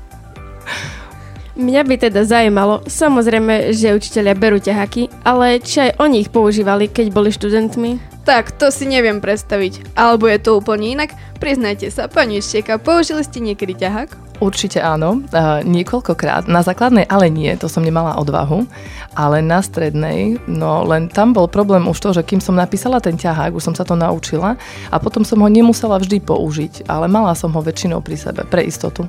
Mňa 1.55 1.87
by 1.87 1.95
teda 1.95 2.27
zaujímalo, 2.27 2.83
samozrejme, 2.83 3.71
že 3.71 3.95
učiteľia 3.95 4.35
berú 4.35 4.59
ťahaky, 4.59 5.07
ale 5.23 5.63
či 5.63 5.87
aj 5.87 6.03
oni 6.03 6.27
ich 6.27 6.29
používali, 6.29 6.91
keď 6.91 7.15
boli 7.15 7.31
študentmi? 7.31 7.95
Tak, 8.27 8.59
to 8.59 8.67
si 8.75 8.83
neviem 8.83 9.23
predstaviť. 9.23 9.95
Alebo 9.95 10.27
je 10.27 10.35
to 10.35 10.59
úplne 10.59 10.99
inak? 10.99 11.15
Priznajte 11.39 11.87
sa, 11.95 12.11
pani 12.11 12.43
Štieka, 12.43 12.75
použili 12.75 13.23
ste 13.23 13.39
niekedy 13.39 13.71
ťahák? 13.71 14.43
Určite 14.43 14.83
áno, 14.83 15.23
uh, 15.31 15.63
niekoľkokrát. 15.63 16.51
Na 16.51 16.59
základnej 16.59 17.07
ale 17.07 17.31
nie, 17.31 17.55
to 17.55 17.71
som 17.71 17.87
nemala 17.87 18.19
odvahu, 18.19 18.67
ale 19.15 19.39
na 19.39 19.63
strednej, 19.63 20.35
no 20.51 20.83
len 20.83 21.07
tam 21.07 21.31
bol 21.31 21.47
problém 21.47 21.87
už 21.87 21.95
to, 22.03 22.09
že 22.19 22.27
kým 22.27 22.43
som 22.43 22.59
napísala 22.59 22.99
ten 22.99 23.15
ťahák, 23.15 23.55
už 23.55 23.71
som 23.71 23.75
sa 23.79 23.87
to 23.87 23.95
naučila 23.95 24.59
a 24.91 24.95
potom 24.99 25.23
som 25.23 25.39
ho 25.39 25.47
nemusela 25.47 25.95
vždy 26.03 26.19
použiť, 26.19 26.91
ale 26.91 27.07
mala 27.07 27.31
som 27.31 27.47
ho 27.55 27.63
väčšinou 27.63 28.03
pri 28.03 28.19
sebe, 28.19 28.43
pre 28.43 28.67
istotu. 28.67 29.07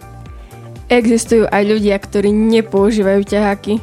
Existujú 0.87 1.51
aj 1.51 1.63
ľudia, 1.67 1.99
ktorí 1.99 2.31
nepoužívajú 2.31 3.27
ťaháky. 3.27 3.83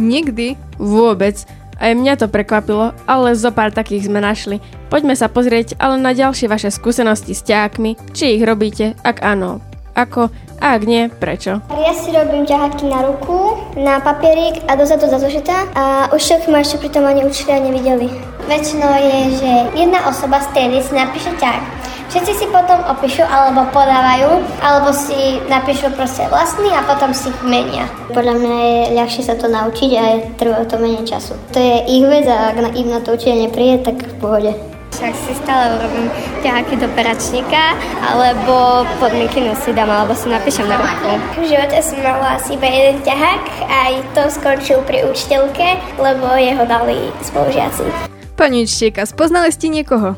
Nikdy. 0.00 0.56
Vôbec. 0.80 1.44
Aj 1.82 1.92
mňa 1.92 2.14
to 2.14 2.30
prekvapilo, 2.30 2.94
ale 3.10 3.34
zo 3.34 3.50
pár 3.50 3.74
takých 3.74 4.06
sme 4.06 4.22
našli. 4.22 4.62
Poďme 4.86 5.18
sa 5.18 5.26
pozrieť 5.26 5.74
ale 5.82 5.98
na 5.98 6.14
ďalšie 6.14 6.46
vaše 6.46 6.70
skúsenosti 6.70 7.34
s 7.34 7.42
ťahákmi, 7.42 8.14
či 8.14 8.38
ich 8.38 8.42
robíte, 8.46 8.94
ak 9.02 9.18
áno. 9.20 9.58
Ako, 9.92 10.32
a 10.62 10.78
ak 10.78 10.88
nie, 10.88 11.12
prečo? 11.12 11.60
Ja 11.68 11.92
si 11.92 12.14
robím 12.14 12.48
ťaháky 12.48 12.88
na 12.88 13.04
ruku, 13.04 13.60
na 13.76 14.00
papierik 14.00 14.64
a 14.70 14.78
dozadu 14.78 15.04
za 15.10 15.20
zošita 15.20 15.74
a 15.76 15.84
už 16.14 16.48
ma 16.48 16.64
ešte 16.64 16.80
pritom 16.80 17.04
ani 17.04 17.28
učiteľa 17.28 17.60
nevideli. 17.66 18.08
Väčšinou 18.50 18.92
je, 18.98 19.18
že 19.38 19.50
jedna 19.78 20.02
osoba 20.10 20.42
z 20.42 20.50
triedy 20.50 20.82
si 20.82 20.92
napíše 20.92 21.30
ťahák. 21.38 21.64
Všetci 22.12 22.44
si 22.44 22.46
potom 22.52 22.76
opíšu 22.92 23.24
alebo 23.24 23.64
podávajú, 23.72 24.44
alebo 24.60 24.92
si 24.92 25.40
napíšu 25.48 25.88
proste 25.96 26.28
vlastný 26.28 26.68
a 26.68 26.84
potom 26.84 27.08
si 27.16 27.32
ich 27.32 27.40
menia. 27.40 27.88
Podľa 28.12 28.36
mňa 28.36 28.56
je 28.60 28.80
ľahšie 29.00 29.22
sa 29.24 29.32
to 29.40 29.48
naučiť 29.48 29.90
a 29.96 30.02
je, 30.04 30.16
trvá 30.36 30.60
to 30.68 30.76
menej 30.76 31.08
času. 31.08 31.32
To 31.56 31.58
je 31.62 31.76
ich 31.88 32.04
vec 32.04 32.28
a 32.28 32.52
ak 32.52 32.58
na, 32.60 32.68
im 32.76 32.92
na 32.92 33.00
to 33.00 33.16
učiteľ 33.16 33.48
nepríde, 33.48 33.76
tak 33.80 33.96
v 33.96 34.14
pohode. 34.20 34.52
Však 34.92 35.14
si 35.24 35.32
stále 35.40 35.80
urobím 35.80 36.12
ťaháky 36.44 36.74
do 36.84 36.88
peračníka, 36.92 37.80
alebo 38.04 38.84
podmienky 39.00 39.48
si 39.64 39.72
dám, 39.72 39.88
alebo 39.88 40.12
si 40.12 40.28
napíšem 40.28 40.68
na 40.68 40.76
ruku. 40.76 41.16
V 41.40 41.48
živote 41.48 41.80
som 41.80 41.96
mala 42.04 42.36
asi 42.36 42.60
iba 42.60 42.68
jeden 42.68 43.00
ťahák, 43.00 43.42
aj 43.66 43.92
to 44.12 44.22
skončil 44.28 44.84
pri 44.84 45.08
učiteľke, 45.08 45.80
lebo 45.96 46.28
jeho 46.36 46.68
dali 46.68 47.08
spolužiaci. 47.24 48.12
Pani 48.32 48.64
Štieka, 48.64 49.04
spoznali 49.04 49.52
ste 49.52 49.68
niekoho? 49.68 50.16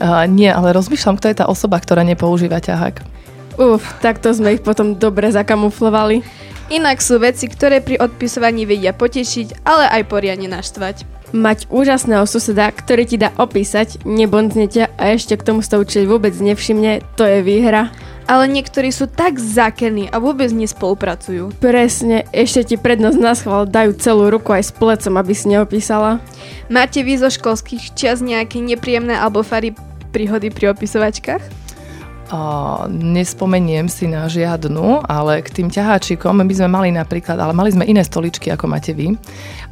Uh, 0.00 0.24
nie, 0.24 0.48
ale 0.48 0.72
rozmýšľam, 0.72 1.20
kto 1.20 1.26
je 1.28 1.36
tá 1.40 1.46
osoba, 1.46 1.76
ktorá 1.76 2.00
nepoužíva 2.02 2.58
ťahák. 2.58 3.04
Uf, 3.60 3.84
takto 4.00 4.32
sme 4.32 4.56
ich 4.56 4.64
potom 4.64 4.96
dobre 4.96 5.28
zakamuflovali. 5.28 6.24
Inak 6.70 7.02
sú 7.02 7.20
veci, 7.20 7.50
ktoré 7.50 7.82
pri 7.82 7.98
odpisovaní 7.98 8.64
vedia 8.64 8.94
potešiť, 8.96 9.66
ale 9.66 9.90
aj 9.90 10.02
poriadne 10.06 10.48
naštvať. 10.48 11.02
Mať 11.36 11.66
úžasného 11.70 12.24
suseda, 12.26 12.70
ktorý 12.70 13.04
ti 13.06 13.18
dá 13.18 13.34
opísať, 13.36 14.02
nebondzne 14.08 14.66
ťa 14.66 14.84
a 14.98 15.14
ešte 15.14 15.36
k 15.38 15.46
tomu 15.46 15.60
sa 15.62 15.78
učiteľ 15.78 16.16
vôbec 16.16 16.34
nevšimne, 16.34 17.02
to 17.14 17.26
je 17.26 17.42
výhra. 17.42 17.90
Ale 18.30 18.46
niektorí 18.46 18.94
sú 18.94 19.10
tak 19.10 19.42
zakerní 19.42 20.06
a 20.06 20.22
vôbec 20.22 20.54
nespolupracujú. 20.54 21.58
Presne, 21.58 22.30
ešte 22.30 22.62
ti 22.62 22.76
prednosť 22.78 23.18
na 23.18 23.34
schvál 23.34 23.66
dajú 23.66 23.98
celú 23.98 24.30
ruku 24.30 24.54
aj 24.54 24.70
s 24.70 24.72
plecom, 24.72 25.18
aby 25.18 25.34
si 25.34 25.50
neopísala. 25.50 26.22
Máte 26.70 27.02
vy 27.02 27.18
zo 27.18 27.26
školských 27.26 27.90
čias 27.98 28.22
nejaké 28.22 28.62
nepríjemné 28.62 29.18
alebo 29.18 29.42
fary 29.42 29.74
príhody 30.14 30.54
pri 30.54 30.70
opisovačkách? 30.70 31.42
Uh, 32.30 32.86
nespomeniem 32.86 33.90
si 33.90 34.06
na 34.06 34.30
žiadnu, 34.30 35.02
ale 35.10 35.42
k 35.42 35.50
tým 35.50 35.66
ťaháčikom 35.66 36.38
my 36.38 36.54
sme 36.54 36.70
mali 36.70 36.94
napríklad, 36.94 37.34
ale 37.34 37.50
mali 37.50 37.74
sme 37.74 37.82
iné 37.82 38.06
stoličky, 38.06 38.54
ako 38.54 38.70
máte 38.70 38.94
vy. 38.94 39.18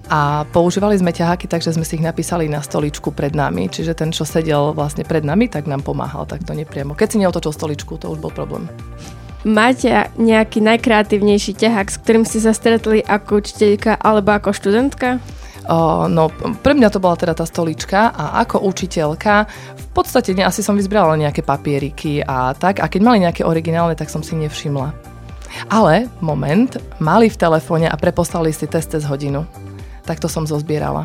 A 0.08 0.48
používali 0.48 0.96
sme 0.96 1.12
ťaháky, 1.12 1.44
takže 1.44 1.76
sme 1.76 1.84
si 1.84 2.00
ich 2.00 2.04
napísali 2.04 2.48
na 2.48 2.64
stoličku 2.64 3.12
pred 3.12 3.36
nami. 3.36 3.68
Čiže 3.68 3.92
ten, 3.92 4.08
čo 4.08 4.24
sedel 4.24 4.72
vlastne 4.72 5.04
pred 5.04 5.20
nami, 5.20 5.52
tak 5.52 5.68
nám 5.68 5.84
pomáhal 5.84 6.24
takto 6.24 6.56
nepriamo. 6.56 6.96
Keď 6.96 7.08
si 7.12 7.20
neotočil 7.20 7.52
stoličku, 7.52 8.00
to 8.00 8.08
už 8.08 8.18
bol 8.18 8.32
problém. 8.32 8.64
Máte 9.46 10.10
nejaký 10.18 10.64
najkreatívnejší 10.64 11.54
ťahák, 11.54 11.88
s 11.92 12.00
ktorým 12.02 12.24
ste 12.26 12.42
sa 12.42 12.50
stretli 12.56 13.04
ako 13.04 13.38
učiteľka 13.38 14.00
alebo 14.00 14.34
ako 14.34 14.50
študentka? 14.50 15.22
Uh, 15.68 16.08
no, 16.08 16.32
pre 16.64 16.72
mňa 16.72 16.88
to 16.88 16.98
bola 16.98 17.12
teda 17.12 17.36
tá 17.36 17.44
stolička 17.44 18.08
a 18.08 18.40
ako 18.40 18.64
učiteľka 18.64 19.44
v 19.76 19.86
podstate 19.92 20.32
asi 20.40 20.64
som 20.64 20.80
vyzbrala 20.80 21.12
nejaké 21.20 21.44
papieriky 21.44 22.24
a 22.24 22.56
tak 22.56 22.80
a 22.80 22.88
keď 22.88 23.00
mali 23.04 23.20
nejaké 23.20 23.44
originálne, 23.44 23.92
tak 23.92 24.08
som 24.08 24.24
si 24.24 24.32
nevšimla. 24.32 24.96
Ale, 25.68 26.08
moment, 26.24 26.72
mali 26.98 27.28
v 27.28 27.36
telefóne 27.36 27.84
a 27.84 28.00
preposlali 28.00 28.48
si 28.48 28.64
test 28.64 28.96
cez 28.96 29.04
hodinu. 29.04 29.44
Tak 30.08 30.24
to 30.24 30.28
som 30.32 30.48
zozbierala. 30.48 31.04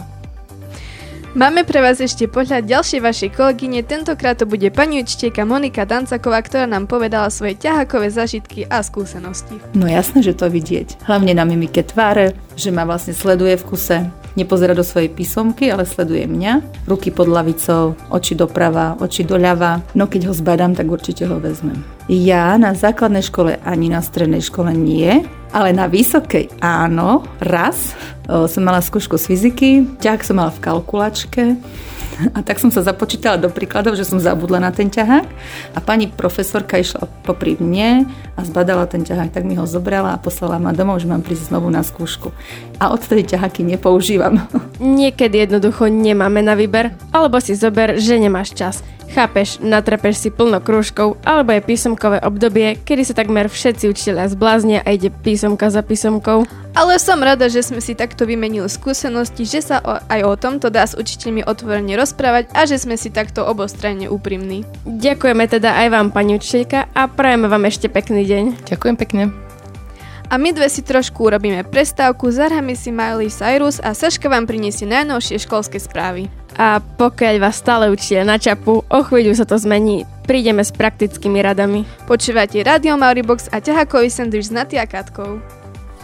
Máme 1.34 1.66
pre 1.66 1.82
vás 1.82 1.98
ešte 1.98 2.30
pohľad 2.30 2.70
ďalšej 2.70 3.02
vašej 3.02 3.30
kolegyne, 3.34 3.82
tentokrát 3.82 4.38
to 4.38 4.46
bude 4.46 4.70
pani 4.70 5.02
učiteľka 5.02 5.50
Monika 5.50 5.82
Dancaková, 5.82 6.46
ktorá 6.46 6.70
nám 6.70 6.86
povedala 6.86 7.26
svoje 7.34 7.58
ťahakové 7.58 8.14
zažitky 8.14 8.70
a 8.70 8.86
skúsenosti. 8.86 9.58
No 9.74 9.90
jasné, 9.90 10.22
že 10.22 10.38
to 10.38 10.46
vidieť. 10.46 11.02
Hlavne 11.10 11.34
na 11.34 11.42
mimike 11.42 11.82
tváre, 11.82 12.38
že 12.54 12.70
ma 12.70 12.86
vlastne 12.86 13.18
sleduje 13.18 13.58
v 13.58 13.66
kuse. 13.66 13.98
Nepozerá 14.34 14.74
do 14.74 14.82
svojej 14.82 15.14
písomky, 15.14 15.70
ale 15.70 15.86
sleduje 15.86 16.26
mňa. 16.26 16.86
Ruky 16.90 17.14
pod 17.14 17.30
lavicou, 17.30 17.94
oči 18.10 18.34
doprava, 18.34 18.98
oči 18.98 19.22
doľava. 19.22 19.86
No 19.94 20.10
keď 20.10 20.30
ho 20.30 20.34
zbadám, 20.34 20.74
tak 20.74 20.90
určite 20.90 21.30
ho 21.30 21.38
vezmem. 21.38 21.86
Ja 22.10 22.58
na 22.58 22.74
základnej 22.74 23.24
škole 23.24 23.62
ani 23.62 23.94
na 23.94 24.02
strednej 24.02 24.42
škole 24.42 24.74
nie, 24.74 25.24
Ale 25.54 25.70
na 25.70 25.86
vysokej 25.86 26.50
áno, 26.66 27.30
raz 27.38 27.94
o, 28.26 28.50
som 28.50 28.66
mala 28.66 28.82
skúšku 28.82 29.22
z 29.22 29.26
fyziky, 29.30 29.70
ťahák 30.02 30.26
som 30.26 30.42
mala 30.42 30.50
v 30.50 30.66
kalkulačke 30.66 31.44
a 32.34 32.40
tak 32.46 32.62
som 32.62 32.70
sa 32.70 32.86
započítala 32.86 33.42
do 33.42 33.50
príkladov, 33.50 33.98
že 33.98 34.06
som 34.06 34.22
zabudla 34.22 34.62
na 34.62 34.72
ten 34.72 34.88
ťahák 34.88 35.28
a 35.74 35.80
pani 35.82 36.10
profesorka 36.10 36.78
išla 36.78 37.10
popri 37.26 37.58
mne 37.58 38.06
a 38.38 38.42
zbadala 38.46 38.86
ten 38.86 39.02
ťahák, 39.02 39.34
tak 39.34 39.44
mi 39.46 39.58
ho 39.58 39.66
zobrala 39.66 40.16
a 40.16 40.22
poslala 40.22 40.62
ma 40.62 40.74
domov, 40.74 41.02
že 41.02 41.10
mám 41.10 41.26
prísť 41.26 41.54
znovu 41.54 41.70
na 41.74 41.82
skúšku. 41.82 42.30
A 42.78 42.94
odtedy 42.94 43.26
ťaháky 43.36 43.66
nepoužívam. 43.66 44.46
Niekedy 44.82 45.46
jednoducho 45.50 45.90
nemáme 45.90 46.42
na 46.42 46.54
výber, 46.54 46.94
alebo 47.14 47.38
si 47.42 47.54
zober, 47.58 47.98
že 48.02 48.18
nemáš 48.18 48.54
čas. 48.54 48.82
Chápeš, 49.14 49.62
natrepeš 49.62 50.26
si 50.26 50.30
plno 50.34 50.58
krúžkov, 50.58 51.22
alebo 51.22 51.54
je 51.54 51.62
písomkové 51.62 52.18
obdobie, 52.26 52.82
kedy 52.82 53.06
sa 53.06 53.14
takmer 53.14 53.46
všetci 53.46 53.86
učiteľia 53.86 54.26
zbláznia 54.34 54.80
a 54.82 54.90
ide 54.90 55.14
písomka 55.14 55.70
za 55.70 55.86
písomkou. 55.86 56.50
Ale 56.74 56.98
som 56.98 57.22
rada, 57.22 57.46
že 57.46 57.62
sme 57.62 57.78
si 57.78 57.94
takto 57.94 58.26
vymenili 58.26 58.66
skúsenosti, 58.66 59.46
že 59.46 59.62
sa 59.62 59.78
o, 59.86 60.02
aj 60.10 60.22
o 60.26 60.34
tomto 60.34 60.74
dá 60.74 60.90
s 60.90 60.98
učiteľmi 60.98 61.46
otvorene 61.46 61.94
rozprávať 61.94 62.50
a 62.58 62.66
že 62.66 62.82
sme 62.82 62.98
si 62.98 63.14
takto 63.14 63.46
obostranne 63.46 64.10
úprimní. 64.10 64.66
Ďakujeme 64.90 65.46
teda 65.46 65.78
aj 65.86 65.88
vám, 65.94 66.08
pani 66.10 66.42
učiteľka, 66.42 66.90
a 66.98 67.06
prajeme 67.06 67.46
vám 67.46 67.70
ešte 67.70 67.94
pekný 67.94 68.26
deň. 68.26 68.66
Ďakujem 68.66 68.98
pekne. 68.98 69.43
A 70.30 70.40
my 70.40 70.56
dve 70.56 70.72
si 70.72 70.86
trošku 70.86 71.28
urobíme 71.28 71.66
prestávku, 71.68 72.32
zahráme 72.32 72.74
si 72.78 72.94
Miley 72.94 73.28
Cyrus 73.32 73.84
a 73.84 73.92
Saška 73.92 74.32
vám 74.32 74.48
priniesie 74.48 74.88
najnovšie 74.88 75.44
školské 75.44 75.78
správy. 75.82 76.32
A 76.54 76.80
pokiaľ 76.80 77.36
vás 77.42 77.58
stále 77.58 77.90
učia 77.90 78.22
na 78.22 78.38
čapu, 78.38 78.86
o 78.86 79.00
chvíľu 79.02 79.34
sa 79.34 79.46
to 79.46 79.58
zmení. 79.58 80.06
Prídeme 80.24 80.62
s 80.64 80.72
praktickými 80.72 81.42
radami. 81.42 81.84
Počúvate 82.06 82.62
Radio 82.64 82.96
Mauribox 82.96 83.50
a 83.52 83.60
ťahakový 83.60 84.08
sandwich 84.08 84.48
s 84.48 84.56
Naty 84.56 84.80
a 84.80 84.86
Katkou. 84.88 85.42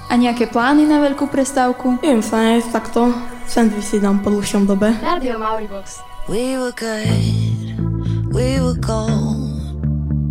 A 0.09 0.13
nejaké 0.17 0.49
plány 0.49 0.89
na 0.89 1.05
veľkú 1.05 1.29
prestávku? 1.29 2.01
Neviem 2.01 2.25
sa 2.25 2.41
nájsť 2.41 2.69
takto. 2.73 3.13
Sandwich 3.45 3.85
si 3.85 4.01
dám 4.01 4.25
po 4.25 4.33
dlhšom 4.33 4.65
dobe. 4.65 4.89
Radio 5.05 5.37
Mauribox. 5.37 6.01
We 6.25 6.57
were 6.57 6.73
good, 6.73 7.77
we 8.33 8.57
were 8.57 8.77
gold. 8.77 9.53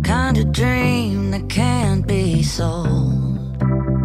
Kind 0.03 0.35
of 0.39 0.51
dream 0.51 1.31
that 1.31 1.47
can't 1.47 2.03
be 2.03 2.43
sold. 2.43 3.38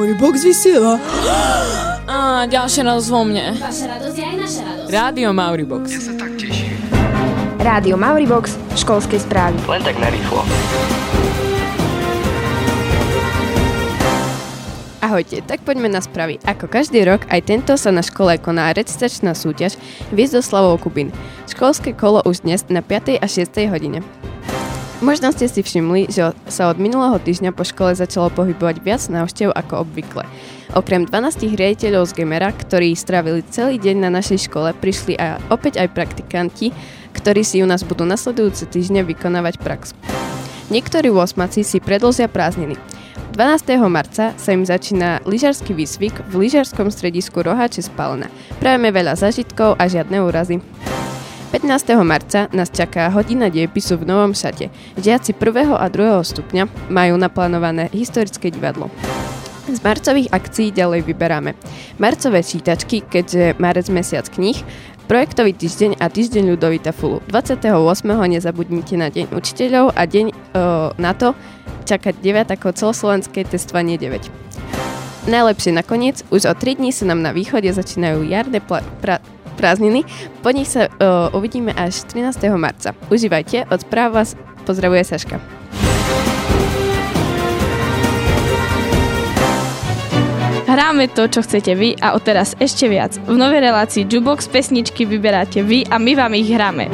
Mauribox 0.00 0.48
vysiela. 0.48 0.96
Á, 2.08 2.48
ďalšia 2.48 2.88
radosť 2.88 3.08
vo 3.12 3.20
mne. 3.20 3.52
Vaša 3.52 3.84
radosť 3.84 4.16
je 4.16 4.24
aj 4.24 4.36
naša 4.40 4.62
radosť. 4.64 4.88
Rádio 4.88 5.28
Mauribox. 5.36 5.84
Rádio 7.60 8.00
Mauribox, 8.00 8.56
školské 8.80 9.20
správy. 9.20 9.60
Len 9.68 9.84
tak 9.84 10.00
narýchlo. 10.00 10.40
Ahojte, 15.04 15.44
tak 15.44 15.60
poďme 15.68 15.92
na 15.92 16.00
správy. 16.00 16.40
Ako 16.48 16.64
každý 16.64 17.04
rok, 17.04 17.28
aj 17.28 17.44
tento 17.44 17.76
sa 17.76 17.92
na 17.92 18.00
škole 18.00 18.40
koná 18.40 18.72
recitačná 18.72 19.36
súťaž 19.36 19.76
Hviezdoslavov 20.16 20.80
Kubín. 20.80 21.12
Školské 21.44 21.92
kolo 21.92 22.24
už 22.24 22.48
dnes 22.48 22.64
na 22.72 22.80
5. 22.80 23.20
a 23.20 23.26
6. 23.28 23.52
hodine. 23.68 24.00
Možno 25.00 25.32
ste 25.32 25.48
si 25.48 25.64
všimli, 25.64 26.12
že 26.12 26.36
sa 26.44 26.68
od 26.68 26.76
minulého 26.76 27.16
týždňa 27.16 27.56
po 27.56 27.64
škole 27.64 27.96
začalo 27.96 28.28
pohybovať 28.36 28.84
viac 28.84 29.00
návštev 29.08 29.48
ako 29.48 29.88
obvykle. 29.88 30.28
Okrem 30.76 31.08
12 31.08 31.56
riaditeľov 31.56 32.12
z 32.12 32.20
Gemera, 32.20 32.52
ktorí 32.52 32.92
strávili 32.92 33.40
celý 33.48 33.80
deň 33.80 33.96
na 33.96 34.10
našej 34.12 34.52
škole, 34.52 34.76
prišli 34.76 35.16
aj 35.16 35.40
opäť 35.48 35.80
aj 35.80 35.96
praktikanti, 35.96 36.76
ktorí 37.16 37.40
si 37.40 37.64
u 37.64 37.66
nás 37.66 37.80
budú 37.80 38.04
nasledujúce 38.04 38.68
týždne 38.68 39.00
vykonávať 39.00 39.56
prax. 39.64 39.96
Niektorí 40.68 41.08
osmaci 41.08 41.64
si 41.64 41.80
predlžia 41.80 42.28
prázdniny. 42.28 42.76
12. 43.32 43.80
marca 43.88 44.36
sa 44.36 44.50
im 44.52 44.68
začína 44.68 45.24
lyžarský 45.24 45.72
výcvik 45.72 46.28
v 46.28 46.44
lyžarskom 46.44 46.92
stredisku 46.92 47.40
Roháče 47.40 47.88
Spalna. 47.88 48.28
Prajeme 48.60 48.92
veľa 48.92 49.16
zažitkov 49.16 49.80
a 49.80 49.88
žiadne 49.88 50.20
úrazy. 50.20 50.60
15. 51.50 51.98
marca 52.06 52.46
nás 52.54 52.70
čaká 52.70 53.10
hodina 53.10 53.50
dejepisu 53.50 53.98
v 53.98 54.06
Novom 54.06 54.38
šate. 54.38 54.70
Žiaci 54.94 55.34
1. 55.34 55.74
a 55.74 55.86
2. 55.90 56.22
stupňa 56.22 56.70
majú 56.86 57.18
naplánované 57.18 57.90
historické 57.90 58.54
divadlo. 58.54 58.86
Z 59.66 59.82
marcových 59.82 60.30
akcií 60.30 60.70
ďalej 60.70 61.02
vyberáme. 61.10 61.58
Marcové 61.98 62.46
čítačky, 62.46 63.02
keďže 63.02 63.58
marec 63.58 63.90
mesiac 63.90 64.30
kníh, 64.30 64.62
projektový 65.10 65.50
týždeň 65.50 65.98
a 65.98 66.06
týždeň 66.06 66.54
Ľudovita 66.54 66.94
Fulu. 66.94 67.18
28. 67.26 67.66
nezabudnite 68.06 68.94
na 68.94 69.10
deň 69.10 69.34
učiteľov 69.34 69.98
a 69.98 70.06
deň 70.06 70.26
o, 70.30 70.34
na 71.02 71.18
to 71.18 71.34
čakať 71.82 72.14
9 72.22 72.46
ako 72.54 72.78
celoslovenské 72.78 73.42
testovanie 73.42 73.98
9. 73.98 74.30
Najlepšie 75.26 75.74
nakoniec, 75.74 76.22
už 76.30 76.46
o 76.46 76.54
3 76.54 76.78
dní 76.78 76.94
sa 76.94 77.10
nám 77.10 77.26
na 77.26 77.34
východe 77.34 77.66
začínajú 77.74 78.22
jarné 78.22 78.62
pla- 78.62 78.86
pra- 79.02 79.18
prázdniny, 79.60 80.08
po 80.40 80.48
nich 80.50 80.72
sa 80.72 80.88
o, 80.88 81.36
uvidíme 81.36 81.76
až 81.76 82.08
13. 82.08 82.48
marca. 82.56 82.96
Užívajte, 83.12 83.68
od 83.68 83.84
správ 83.84 84.16
vás 84.16 84.32
pozdravuje 84.64 85.04
Saška. 85.04 85.36
Hráme 90.70 91.10
to, 91.12 91.26
čo 91.26 91.42
chcete 91.42 91.74
vy 91.74 91.98
a 91.98 92.14
odteraz 92.14 92.54
ešte 92.56 92.86
viac. 92.88 93.18
V 93.26 93.36
novej 93.36 93.68
relácii 93.68 94.06
Jubox 94.06 94.46
pesničky 94.46 95.02
vyberáte 95.04 95.60
vy 95.66 95.84
a 95.84 95.98
my 95.98 96.12
vám 96.14 96.32
ich 96.38 96.48
hráme. 96.48 96.88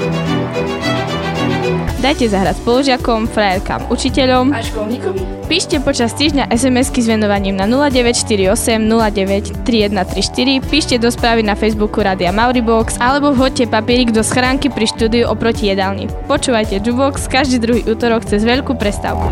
Dajte 2.07 2.31
zahrať 2.31 2.63
spolužiakom, 2.63 3.27
frajerkám, 3.27 3.91
učiteľom. 3.91 4.55
A 4.55 4.63
školníkovi. 4.63 5.51
Píšte 5.51 5.83
počas 5.83 6.15
týždňa 6.15 6.55
SMS-ky 6.55 7.03
s 7.03 7.11
venovaním 7.11 7.59
na 7.59 7.67
0948 7.67 8.47
09 8.79 9.67
3134, 9.67 10.71
píšte 10.71 10.95
do 11.03 11.11
správy 11.11 11.43
na 11.43 11.59
Facebooku 11.59 11.99
Radia 11.99 12.31
Mauribox 12.31 13.03
alebo 13.03 13.35
vhoďte 13.35 13.67
papierik 13.67 14.15
do 14.15 14.23
schránky 14.23 14.71
pri 14.71 14.87
štúdiu 14.87 15.27
oproti 15.27 15.67
jedálni. 15.67 16.07
Počúvajte 16.31 16.79
Jubox 16.79 17.27
každý 17.27 17.59
druhý 17.59 17.83
útorok 17.83 18.23
cez 18.23 18.47
veľkú 18.47 18.79
prestávku. 18.79 19.27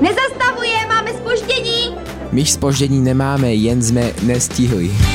Nezastavuje, 0.00 0.80
máme 0.88 1.12
spoždění. 1.12 1.92
My 2.32 2.42
spoždění 2.48 3.04
nemáme, 3.04 3.52
jen 3.52 3.84
jsme 3.84 4.16
nestihli. 4.24 5.13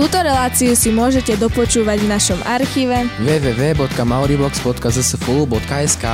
Túto 0.00 0.16
reláciu 0.16 0.72
si 0.72 0.88
môžete 0.88 1.36
dopočúvať 1.36 2.00
v 2.00 2.08
našom 2.08 2.40
archíve 2.48 3.04
www.mauribox.zsfu.sk 3.20 6.04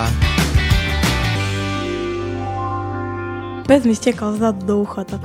Pes 3.70 3.86
mi 3.86 3.94
stekal 3.94 4.34
zad 4.42 4.58
do 4.66 4.82
ucha. 4.82 5.06
Tak. 5.06 5.22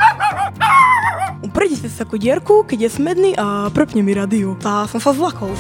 Upredi 1.42 1.74
si 1.74 1.90
takú 1.90 2.22
dierku, 2.22 2.62
keď 2.62 2.86
je 2.86 2.90
smedný 3.02 3.34
a 3.34 3.74
prepne 3.74 4.06
mi 4.06 4.14
radio. 4.14 4.54
Tá 4.62 4.86
som 4.86 5.02
sa 5.02 5.10
zlakol. 5.10 5.58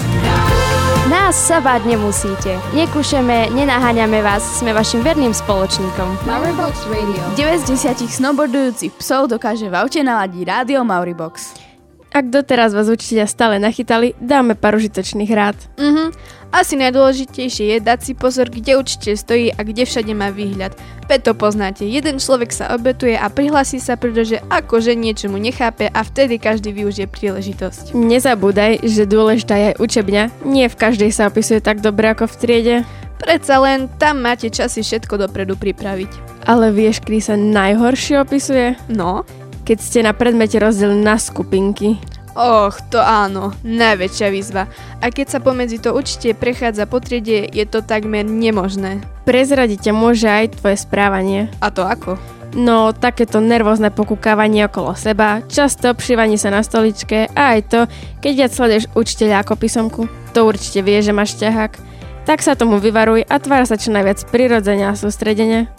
Nás 1.10 1.34
sa 1.34 1.58
báť 1.58 1.90
nemusíte. 1.90 2.54
Nekúšeme, 2.78 3.50
nenaháňame 3.50 4.22
vás, 4.22 4.62
sme 4.62 4.78
vašim 4.78 5.02
verným 5.02 5.34
spoločníkom. 5.34 6.22
Mauribox 6.30 6.86
Radio. 6.94 7.18
9 7.34 7.66
z 7.66 7.98
10 7.98 8.14
snowboardujúcich 8.14 8.94
psov 9.02 9.26
dokáže 9.26 9.74
v 9.74 9.76
aute 9.82 10.06
naladiť 10.06 10.46
rádio 10.46 10.86
Mauribox. 10.86 11.71
Ak 12.12 12.28
doteraz 12.28 12.76
vás 12.76 12.92
učiteľia 12.92 13.24
stále 13.24 13.56
nachytali, 13.56 14.20
dáme 14.20 14.60
pár 14.60 14.76
užitočných 14.76 15.32
rád. 15.32 15.56
Mhm. 15.80 16.12
Asi 16.52 16.76
najdôležitejšie 16.76 17.66
je 17.72 17.78
dať 17.80 18.00
si 18.04 18.12
pozor, 18.12 18.52
kde 18.52 18.76
určite 18.76 19.16
stojí 19.16 19.56
a 19.56 19.64
kde 19.64 19.88
všade 19.88 20.12
má 20.12 20.36
výhľad. 20.36 20.76
Veď 21.08 21.32
to 21.32 21.34
poznáte, 21.40 21.88
jeden 21.88 22.20
človek 22.20 22.52
sa 22.52 22.76
obetuje 22.76 23.16
a 23.16 23.32
prihlási 23.32 23.80
sa, 23.80 23.96
pretože 23.96 24.44
akože 24.52 24.92
niečomu 24.92 25.40
nechápe 25.40 25.88
a 25.88 26.04
vtedy 26.04 26.36
každý 26.44 26.76
využije 26.76 27.08
príležitosť. 27.08 27.96
Nezabúdaj, 27.96 28.84
že 28.84 29.08
dôležitá 29.08 29.56
je 29.56 29.66
aj 29.72 29.80
učebňa. 29.80 30.24
Nie 30.44 30.68
v 30.68 30.76
každej 30.76 31.16
sa 31.16 31.32
opisuje 31.32 31.64
tak 31.64 31.80
dobre 31.80 32.12
ako 32.12 32.28
v 32.28 32.36
triede. 32.36 32.76
Predsa 33.24 33.56
len 33.64 33.88
tam 33.96 34.20
máte 34.20 34.52
časy 34.52 34.84
všetko 34.84 35.24
dopredu 35.24 35.56
pripraviť. 35.56 36.44
Ale 36.52 36.76
vieš, 36.76 37.00
kedy 37.00 37.20
sa 37.24 37.40
najhoršie 37.40 38.20
opisuje? 38.20 38.76
No? 38.92 39.24
Keď 39.62 39.78
ste 39.78 40.00
na 40.02 40.14
predmete 40.18 40.58
rozdelení 40.58 41.06
na 41.06 41.22
skupinky. 41.22 42.02
Och, 42.32 42.80
to 42.88 42.98
áno, 43.04 43.52
najväčšia 43.62 44.28
výzva. 44.32 44.72
A 45.04 45.12
keď 45.12 45.36
sa 45.36 45.40
pomedzi 45.44 45.84
to 45.84 45.92
určite 45.92 46.32
prechádza 46.32 46.88
po 46.88 47.04
triede, 47.04 47.44
je 47.52 47.66
to 47.68 47.84
takmer 47.84 48.24
nemožné. 48.24 49.04
Prezradiť 49.28 49.92
ťa 49.92 49.94
môže 49.94 50.32
aj 50.32 50.58
tvoje 50.58 50.80
správanie. 50.80 51.52
A 51.60 51.68
to 51.70 51.84
ako? 51.84 52.16
No, 52.52 52.92
takéto 52.92 53.40
nervózne 53.40 53.96
pokúkávanie 53.96 54.68
okolo 54.68 54.92
seba, 54.96 55.40
často 55.48 55.88
obšívanie 55.88 56.36
sa 56.36 56.52
na 56.52 56.60
stoličke 56.60 57.32
a 57.32 57.56
aj 57.56 57.62
to, 57.72 57.80
keď 58.20 58.32
viac 58.36 58.52
sleduješ 58.52 58.86
učiteľa 58.92 59.44
ako 59.44 59.54
písomku. 59.56 60.02
To 60.36 60.48
určite 60.48 60.84
vie, 60.84 61.00
že 61.00 61.16
máš 61.16 61.40
ťahák. 61.40 61.80
Tak 62.28 62.44
sa 62.44 62.60
tomu 62.60 62.80
vyvaruj 62.80 63.24
a 63.24 63.36
tvár 63.40 63.64
sa 63.64 63.80
čo 63.80 63.96
najviac 63.96 64.28
prirodzene 64.36 64.84
a 64.88 65.00
sústredene. 65.00 65.72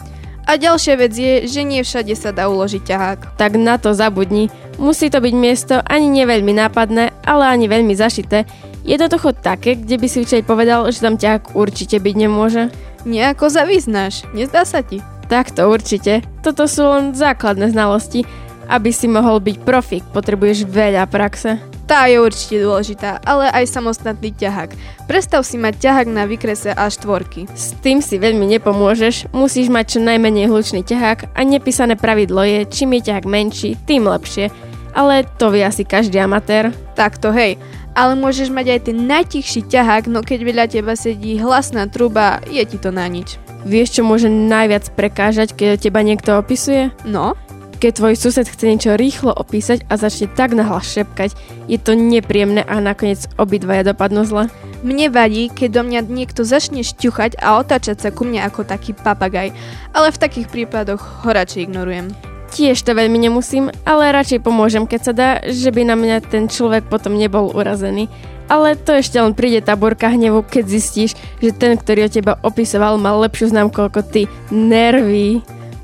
A 0.42 0.58
ďalšia 0.58 0.94
vec 0.98 1.14
je, 1.14 1.46
že 1.46 1.62
nie 1.62 1.86
všade 1.86 2.12
sa 2.18 2.34
dá 2.34 2.50
uložiť 2.50 2.82
ťahák. 2.82 3.18
Tak 3.38 3.54
na 3.54 3.78
to 3.78 3.94
zabudni. 3.94 4.50
Musí 4.76 5.06
to 5.08 5.22
byť 5.22 5.34
miesto 5.36 5.74
ani 5.86 6.10
neveľmi 6.10 6.52
nápadné, 6.56 7.14
ale 7.22 7.44
ani 7.46 7.70
veľmi 7.70 7.94
zašité. 7.94 8.44
Jednoducho 8.82 9.30
také, 9.30 9.78
kde 9.78 9.94
by 10.02 10.06
si 10.10 10.26
učiteľ 10.26 10.42
povedal, 10.42 10.80
že 10.90 11.04
tam 11.04 11.14
ťahák 11.14 11.54
určite 11.54 12.02
byť 12.02 12.14
nemôže. 12.18 12.74
Nejako 13.06 13.50
zavyznáš, 13.50 14.26
nezdá 14.34 14.66
sa 14.66 14.82
ti? 14.82 14.98
Tak 15.30 15.54
to 15.54 15.70
určite. 15.70 16.26
Toto 16.42 16.66
sú 16.66 16.82
len 16.90 17.14
základné 17.14 17.70
znalosti. 17.70 18.26
Aby 18.66 18.94
si 18.94 19.10
mohol 19.10 19.42
byť 19.42 19.56
profík, 19.62 20.02
potrebuješ 20.14 20.66
veľa 20.70 21.06
praxe. 21.10 21.71
Tá 21.82 22.06
je 22.06 22.22
určite 22.22 22.62
dôležitá, 22.62 23.18
ale 23.26 23.50
aj 23.50 23.66
samostatný 23.66 24.30
ťahák. 24.32 24.70
Predstav 25.10 25.42
si 25.42 25.58
mať 25.58 25.82
ťahák 25.82 26.08
na 26.08 26.24
vykrese 26.30 26.70
a 26.70 26.86
štvorky. 26.86 27.50
S 27.52 27.74
tým 27.82 27.98
si 27.98 28.22
veľmi 28.22 28.46
nepomôžeš, 28.56 29.34
musíš 29.34 29.68
mať 29.68 29.98
čo 29.98 29.98
najmenej 30.00 30.46
hlučný 30.46 30.86
ťahák 30.86 31.34
a 31.34 31.40
nepísané 31.42 31.98
pravidlo 31.98 32.46
je, 32.46 32.64
čím 32.70 32.96
je 32.96 33.10
ťahák 33.10 33.26
menší, 33.26 33.74
tým 33.84 34.06
lepšie. 34.06 34.48
Ale 34.94 35.24
to 35.40 35.50
vie 35.50 35.64
asi 35.64 35.82
každý 35.82 36.20
amatér. 36.20 36.70
Takto 36.94 37.32
hej, 37.32 37.56
ale 37.92 38.16
môžeš 38.16 38.48
mať 38.48 38.66
aj 38.72 38.80
ten 38.88 38.98
najtichší 39.04 39.68
ťahák, 39.68 40.08
no 40.08 40.24
keď 40.24 40.38
vedľa 40.44 40.66
teba 40.68 40.94
sedí 40.96 41.36
hlasná 41.36 41.88
truba, 41.88 42.40
je 42.48 42.64
ti 42.64 42.80
to 42.80 42.88
na 42.88 43.04
nič. 43.08 43.36
Vieš, 43.62 44.00
čo 44.00 44.02
môže 44.02 44.26
najviac 44.26 44.90
prekážať, 44.96 45.54
keď 45.54 45.86
teba 45.86 46.02
niekto 46.02 46.34
opisuje? 46.34 46.90
No? 47.06 47.38
Keď 47.82 47.98
tvoj 47.98 48.14
sused 48.14 48.46
chce 48.46 48.62
niečo 48.70 48.94
rýchlo 48.94 49.34
opísať 49.34 49.82
a 49.90 49.98
začne 49.98 50.30
tak 50.30 50.54
nahlas 50.54 50.86
šepkať, 50.86 51.34
je 51.66 51.82
to 51.82 51.98
nepríjemné 51.98 52.62
a 52.62 52.78
nakoniec 52.78 53.26
obidvaja 53.42 53.90
dopadnú 53.90 54.22
zle. 54.22 54.46
Mne 54.86 55.10
vadí, 55.10 55.50
keď 55.50 55.82
do 55.82 55.82
mňa 55.90 56.00
niekto 56.06 56.46
začne 56.46 56.86
šťuchať 56.86 57.42
a 57.42 57.58
otáčať 57.58 57.98
sa 57.98 58.14
ku 58.14 58.22
mne 58.22 58.46
ako 58.46 58.62
taký 58.62 58.94
papagaj, 58.94 59.50
ale 59.98 60.14
v 60.14 60.20
takých 60.22 60.46
prípadoch 60.46 61.26
ho 61.26 61.30
radšej 61.34 61.66
ignorujem. 61.66 62.14
Tiež 62.54 62.78
to 62.86 62.94
veľmi 62.94 63.18
nemusím, 63.18 63.74
ale 63.82 64.14
radšej 64.14 64.46
pomôžem, 64.46 64.86
keď 64.86 65.00
sa 65.02 65.10
dá, 65.10 65.28
že 65.42 65.74
by 65.74 65.82
na 65.82 65.98
mňa 65.98 66.22
ten 66.22 66.46
človek 66.46 66.86
potom 66.86 67.18
nebol 67.18 67.50
urazený. 67.50 68.06
Ale 68.46 68.78
to 68.78 68.94
ešte 68.94 69.18
len 69.18 69.34
príde 69.34 69.58
tá 69.58 69.74
burka 69.74 70.06
hnevu, 70.06 70.46
keď 70.46 70.70
zistíš, 70.70 71.18
že 71.42 71.50
ten, 71.50 71.74
ktorý 71.74 72.06
o 72.06 72.12
teba 72.14 72.38
opisoval, 72.46 72.94
mal 72.94 73.18
lepšiu 73.26 73.50
známku 73.50 73.82
ako 73.90 74.06
ty. 74.06 74.30
Nervy. 74.54 75.42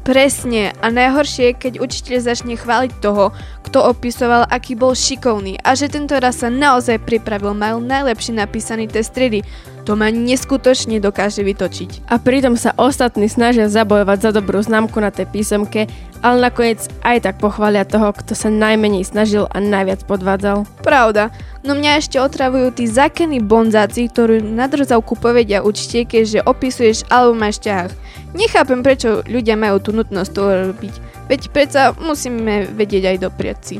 Presne. 0.09 0.73
A 0.81 0.89
najhoršie 0.89 1.53
je, 1.53 1.59
keď 1.69 1.73
učiteľ 1.85 2.19
začne 2.25 2.57
chváliť 2.57 2.97
toho, 3.05 3.29
kto 3.61 3.93
opisoval, 3.93 4.49
aký 4.49 4.73
bol 4.73 4.97
šikovný 4.97 5.61
a 5.61 5.77
že 5.77 5.93
tento 5.93 6.17
raz 6.17 6.41
sa 6.41 6.49
naozaj 6.49 7.05
pripravil, 7.05 7.53
mal 7.53 7.77
najlepšie 7.77 8.41
napísaný 8.41 8.89
test 8.89 9.13
triedy. 9.13 9.45
To 9.89 9.97
ma 9.97 10.13
neskutočne 10.13 11.01
dokáže 11.01 11.41
vytočiť. 11.41 12.13
A 12.13 12.21
pritom 12.21 12.61
sa 12.61 12.77
ostatní 12.77 13.25
snažia 13.25 13.73
zabojovať 13.73 14.19
za 14.21 14.31
dobrú 14.37 14.61
známku 14.61 15.01
na 15.01 15.09
tej 15.09 15.25
písomke, 15.33 15.89
ale 16.21 16.45
nakoniec 16.45 16.93
aj 17.01 17.25
tak 17.25 17.41
pochvália 17.41 17.89
toho, 17.89 18.13
kto 18.13 18.37
sa 18.37 18.53
najmenej 18.53 19.09
snažil 19.09 19.49
a 19.49 19.57
najviac 19.57 20.05
podvádzal. 20.05 20.69
Pravda. 20.85 21.33
No 21.65 21.73
mňa 21.73 22.05
ešte 22.05 22.21
otravujú 22.21 22.77
tí 22.77 22.85
zakení 22.85 23.41
bonzáci, 23.41 24.13
ktorí 24.13 24.45
na 24.45 24.69
drzavku 24.69 25.17
povedia 25.17 25.65
učiteľke, 25.65 26.21
že 26.21 26.45
opisuješ 26.45 27.09
alebo 27.09 27.33
máš 27.33 27.57
ťah. 27.65 27.89
Nechápem, 28.37 28.85
prečo 28.85 29.25
ľudia 29.25 29.57
majú 29.57 29.81
tú 29.81 29.97
nutnosť 29.97 30.31
to 30.37 30.43
robiť. 30.69 30.95
Veď 31.33 31.41
predsa 31.49 31.97
musíme 31.97 32.69
vedieť 32.77 33.17
aj 33.17 33.17
dopriať 33.25 33.59
si. 33.65 33.77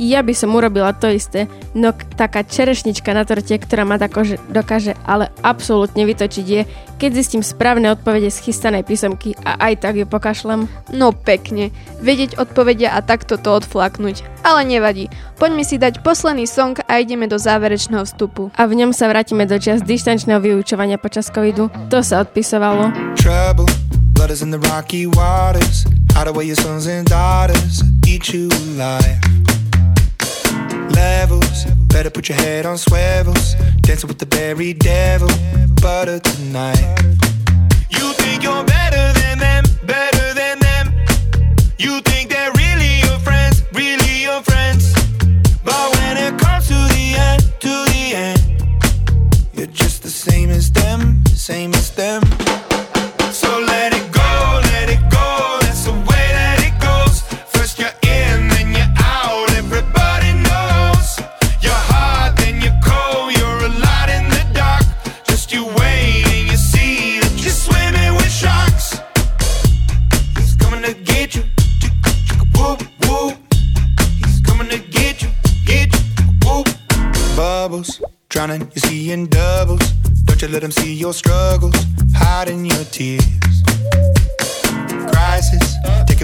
Ja 0.00 0.24
by 0.24 0.32
som 0.32 0.56
urobila 0.56 0.96
to 0.96 1.12
isté, 1.12 1.44
no 1.76 1.92
taká 1.92 2.40
čerešnička 2.40 3.12
na 3.12 3.28
torte, 3.28 3.52
ktorá 3.52 3.84
ma 3.84 4.00
tako 4.00 4.24
dokáže 4.48 4.96
ale 5.04 5.28
absolútne 5.44 6.08
vytočiť 6.08 6.46
je, 6.48 6.64
keď 6.96 7.10
zistím 7.12 7.44
správne 7.44 7.92
odpovede 7.92 8.32
z 8.32 8.48
chystanej 8.48 8.88
písomky 8.88 9.36
a 9.44 9.60
aj 9.60 9.84
tak 9.84 10.00
ju 10.00 10.08
pokašlem. 10.08 10.72
No 10.96 11.12
pekne, 11.12 11.68
vedieť 12.00 12.40
odpovede 12.40 12.88
a 12.88 13.04
takto 13.04 13.36
to 13.36 13.60
odflaknúť. 13.60 14.24
Ale 14.40 14.64
nevadí, 14.64 15.12
poďme 15.36 15.68
si 15.68 15.76
dať 15.76 16.00
posledný 16.00 16.48
song 16.48 16.80
a 16.88 16.96
ideme 16.96 17.28
do 17.28 17.36
záverečného 17.36 18.08
vstupu. 18.08 18.48
A 18.56 18.64
v 18.64 18.80
ňom 18.80 18.96
sa 18.96 19.04
vrátime 19.12 19.44
do 19.44 19.60
čas 19.60 19.84
dištančného 19.84 20.40
vyučovania 20.40 20.96
počas 20.96 21.28
covidu. 21.28 21.68
To 21.92 22.00
sa 22.00 22.24
odpisovalo. 22.24 22.88
trouble. 23.20 23.66
Blood 24.12 24.30
is 24.30 24.42
in 24.42 24.50
the 24.50 24.58
rocky 24.58 25.06
waters. 25.06 25.84
Hide 26.12 26.28
away 26.28 26.44
your 26.44 26.56
sons 26.56 26.86
and 26.86 27.06
daughters. 27.06 27.82
Eat 28.06 28.32
you 28.32 28.48
alive. 28.48 29.49
Levels. 31.00 31.64
Better 31.94 32.10
put 32.10 32.28
your 32.28 32.36
head 32.36 32.66
on 32.66 32.76
swivels. 32.78 33.54
Dancing 33.80 34.08
with 34.08 34.18
the 34.18 34.26
berry 34.26 34.72
devil. 34.74 35.30
Butter 35.82 36.18
tonight. 36.20 36.84
You 37.96 38.06
think 38.20 38.42
you're 38.42 38.64
better 38.64 39.04
than 39.20 39.38
them, 39.38 39.64
better 39.86 40.34
than 40.40 40.58
them. 40.58 40.84
You 41.78 42.00
think 42.02 42.30
they're 42.30 42.39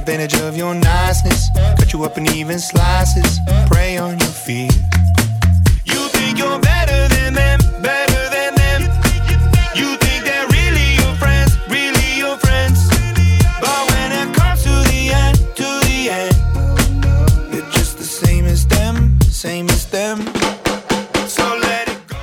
advantage 0.06 0.38
of 0.40 0.56
your 0.56 0.72
niceness, 0.72 1.50
cut 1.76 1.92
you 1.92 2.04
up 2.04 2.16
in 2.16 2.30
even 2.30 2.60
slices, 2.60 3.40
prey 3.66 3.98
on 3.98 4.16
your 4.20 4.30
fears. 4.30 4.78
You 5.82 5.98
think 6.14 6.38
you're 6.38 6.60
better 6.60 7.08
than 7.10 7.34
them, 7.34 7.58
better 7.82 8.22
than 8.30 8.54
them. 8.54 8.80
You 9.74 9.98
think 9.98 10.22
they're 10.22 10.46
really 10.46 10.94
your 11.02 11.14
friends, 11.18 11.58
really 11.66 12.22
your 12.22 12.38
friends. 12.38 12.86
But 13.58 13.82
when 13.90 14.14
it 14.14 14.30
comes 14.30 14.62
to 14.62 14.74
the 14.86 15.10
end, 15.10 15.42
to 15.58 15.68
the 15.90 15.98
end, 16.06 16.34
you're 17.50 17.70
just 17.74 17.98
the 17.98 18.06
same 18.06 18.46
as 18.46 18.62
them, 18.70 19.18
same 19.26 19.66
as 19.70 19.90
them. 19.90 20.22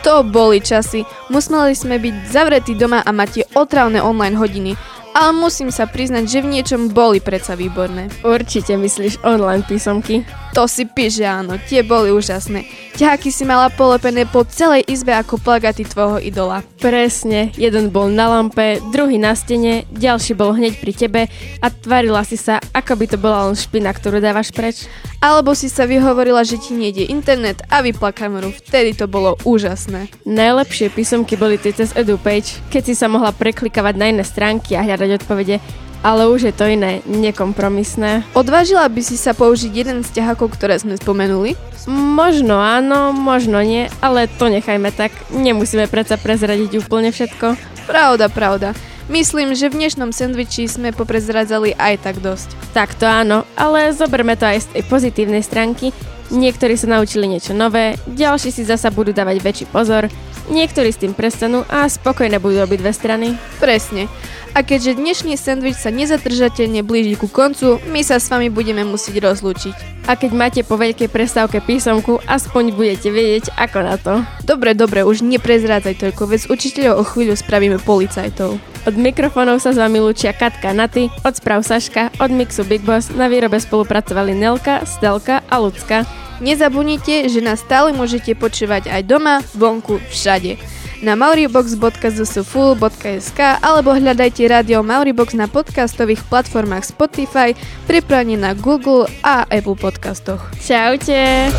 To 0.03 0.23
boli 0.23 0.59
časy. 0.63 1.03
Museli 1.31 1.75
sme 1.75 1.95
byť 1.99 2.15
zavretí 2.31 2.75
doma 2.75 3.03
a 3.03 3.11
mať 3.15 3.29
tie 3.39 3.45
otravné 3.55 3.99
online 4.03 4.35
hodiny. 4.35 4.75
Ale 5.13 5.31
musím 5.37 5.69
sa 5.69 5.85
priznať, 5.85 6.25
že 6.25 6.39
v 6.41 6.51
niečom 6.57 6.89
boli 6.89 7.21
predsa 7.21 7.53
výborné. 7.53 8.09
Určite 8.25 8.73
myslíš 8.73 9.21
online 9.21 9.61
písomky? 9.61 10.25
To 10.53 10.69
si 10.69 10.85
píš, 10.85 11.17
že 11.17 11.25
áno, 11.25 11.57
tie 11.57 11.81
boli 11.81 12.13
úžasné. 12.13 12.69
Ťaháky 12.93 13.33
si 13.33 13.41
mala 13.41 13.73
polepené 13.73 14.29
po 14.29 14.45
celej 14.45 14.85
izbe 14.85 15.09
ako 15.09 15.41
plagaty 15.41 15.81
tvojho 15.81 16.21
idola. 16.21 16.61
Presne, 16.77 17.49
jeden 17.57 17.89
bol 17.89 18.05
na 18.13 18.29
lampe, 18.29 18.77
druhý 18.93 19.17
na 19.17 19.33
stene, 19.33 19.89
ďalší 19.89 20.37
bol 20.37 20.53
hneď 20.53 20.77
pri 20.77 20.93
tebe 20.93 21.21
a 21.57 21.67
tvarila 21.73 22.21
si 22.21 22.37
sa, 22.37 22.61
ako 22.69 23.01
by 23.01 23.05
to 23.09 23.17
bola 23.17 23.49
len 23.49 23.57
špina, 23.57 23.89
ktorú 23.89 24.21
dávaš 24.21 24.53
preč. 24.53 24.85
Alebo 25.25 25.57
si 25.57 25.73
sa 25.73 25.89
vyhovorila, 25.89 26.45
že 26.45 26.61
ti 26.61 26.77
nejde 26.77 27.09
internet 27.09 27.65
a 27.73 27.81
vypla 27.81 28.13
kameru. 28.13 28.53
Vtedy 28.53 28.93
to 28.93 29.09
bolo 29.09 29.33
úžasné. 29.49 30.13
Najlepšie 30.29 30.93
písomky 30.93 31.33
boli 31.33 31.57
tie 31.57 31.73
cez 31.73 31.97
EduPage, 31.97 32.61
keď 32.69 32.81
si 32.85 32.93
sa 32.93 33.09
mohla 33.09 33.33
preklikavať 33.33 33.97
na 33.97 34.13
iné 34.13 34.21
stránky 34.21 34.77
a 34.77 34.85
hľadať 34.85 35.17
odpovede, 35.17 35.57
ale 36.03 36.27
už 36.27 36.51
je 36.51 36.53
to 36.53 36.67
iné, 36.67 36.99
nekompromisné. 37.07 38.27
Odvážila 38.35 38.85
by 38.91 39.01
si 39.01 39.15
sa 39.15 39.31
použiť 39.31 39.71
jeden 39.71 40.03
z 40.03 40.19
ťahakov, 40.19 40.53
ktoré 40.53 40.75
sme 40.77 40.99
spomenuli? 40.99 41.55
Možno 41.89 42.59
áno, 42.59 43.15
možno 43.15 43.63
nie, 43.63 43.87
ale 44.03 44.27
to 44.27 44.51
nechajme 44.51 44.91
tak. 44.91 45.15
Nemusíme 45.31 45.87
predsa 45.87 46.19
prezradiť 46.19 46.83
úplne 46.83 47.09
všetko. 47.09 47.55
Pravda, 47.87 48.27
pravda. 48.27 48.75
Myslím, 49.11 49.51
že 49.51 49.67
v 49.67 49.83
dnešnom 49.83 50.15
sendviči 50.15 50.63
sme 50.63 50.95
poprezradzali 50.95 51.75
aj 51.75 52.07
tak 52.07 52.23
dosť. 52.23 52.55
Tak 52.71 52.95
to 52.95 53.03
áno, 53.03 53.43
ale 53.59 53.91
zoberme 53.91 54.39
to 54.39 54.47
aj 54.47 54.63
z 54.63 54.67
tej 54.79 54.83
pozitívnej 54.87 55.43
stránky. 55.43 55.91
Niektorí 56.33 56.73
sa 56.73 56.89
naučili 56.89 57.29
niečo 57.29 57.53
nové, 57.53 57.93
ďalší 58.09 58.49
si 58.49 58.65
zasa 58.65 58.89
budú 58.89 59.13
dávať 59.13 59.37
väčší 59.45 59.65
pozor, 59.69 60.09
niektorí 60.49 60.89
s 60.89 60.97
tým 60.97 61.13
prestanú 61.13 61.61
a 61.69 61.85
spokojné 61.85 62.41
budú 62.41 62.57
obidve 62.57 62.89
strany. 62.89 63.37
Presne. 63.61 64.09
A 64.57 64.65
keďže 64.65 64.97
dnešný 64.97 65.37
sendvič 65.37 65.77
sa 65.77 65.93
nezadržateľne 65.93 66.81
blíži 66.81 67.17
ku 67.17 67.29
koncu, 67.29 67.77
my 67.89 68.01
sa 68.01 68.17
s 68.17 68.29
vami 68.33 68.49
budeme 68.49 68.81
musieť 68.81 69.21
rozlúčiť. 69.21 70.09
A 70.09 70.17
keď 70.17 70.31
máte 70.33 70.61
po 70.65 70.73
veľkej 70.73 71.09
prestávke 71.09 71.61
písomku, 71.61 72.17
aspoň 72.25 72.73
budete 72.73 73.13
vedieť, 73.13 73.53
ako 73.53 73.79
na 73.81 73.95
to. 74.01 74.25
Dobre, 74.45 74.73
dobre, 74.73 75.05
už 75.05 75.21
neprezrádzaj 75.25 76.01
toľko, 76.01 76.23
veď 76.33 76.41
učiteľov 76.49 76.95
o 76.97 77.03
chvíľu 77.07 77.33
spravíme 77.37 77.77
policajtov. 77.81 78.57
Od 78.83 78.95
mikrofónov 78.99 79.63
sa 79.63 79.71
s 79.71 79.79
vami 79.79 80.01
lúčia 80.03 80.35
Katka 80.35 80.75
Naty, 80.75 81.07
od 81.23 81.33
správ 81.33 81.63
Saška, 81.63 82.11
od 82.19 82.29
mixu 82.29 82.67
Big 82.67 82.83
Boss, 82.83 83.09
na 83.15 83.31
výrobe 83.31 83.57
spolupracovali 83.57 84.35
Nelka, 84.35 84.83
Stelka 84.83 85.39
a 85.47 85.55
Lucka. 85.61 86.22
Nezabudnite, 86.43 87.31
že 87.31 87.39
nás 87.39 87.63
stále 87.63 87.95
môžete 87.95 88.35
počúvať 88.35 88.91
aj 88.91 89.01
doma, 89.07 89.39
vonku, 89.55 90.03
všade 90.11 90.59
na 91.03 91.19
mauribox.zsful.sk 91.19 93.39
alebo 93.59 93.91
hľadajte 93.91 94.47
rádio 94.47 94.79
Mauribox 94.83 95.33
na 95.35 95.47
podcastových 95.51 96.23
platformách 96.31 96.85
Spotify, 96.87 97.51
pripravne 97.85 98.37
na 98.39 98.55
Google 98.55 99.11
a 99.19 99.43
Apple 99.51 99.75
podcastoch. 99.75 100.47
Čaute! 100.63 101.51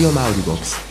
Radio 0.00 0.12
Mauribox. 0.12 0.89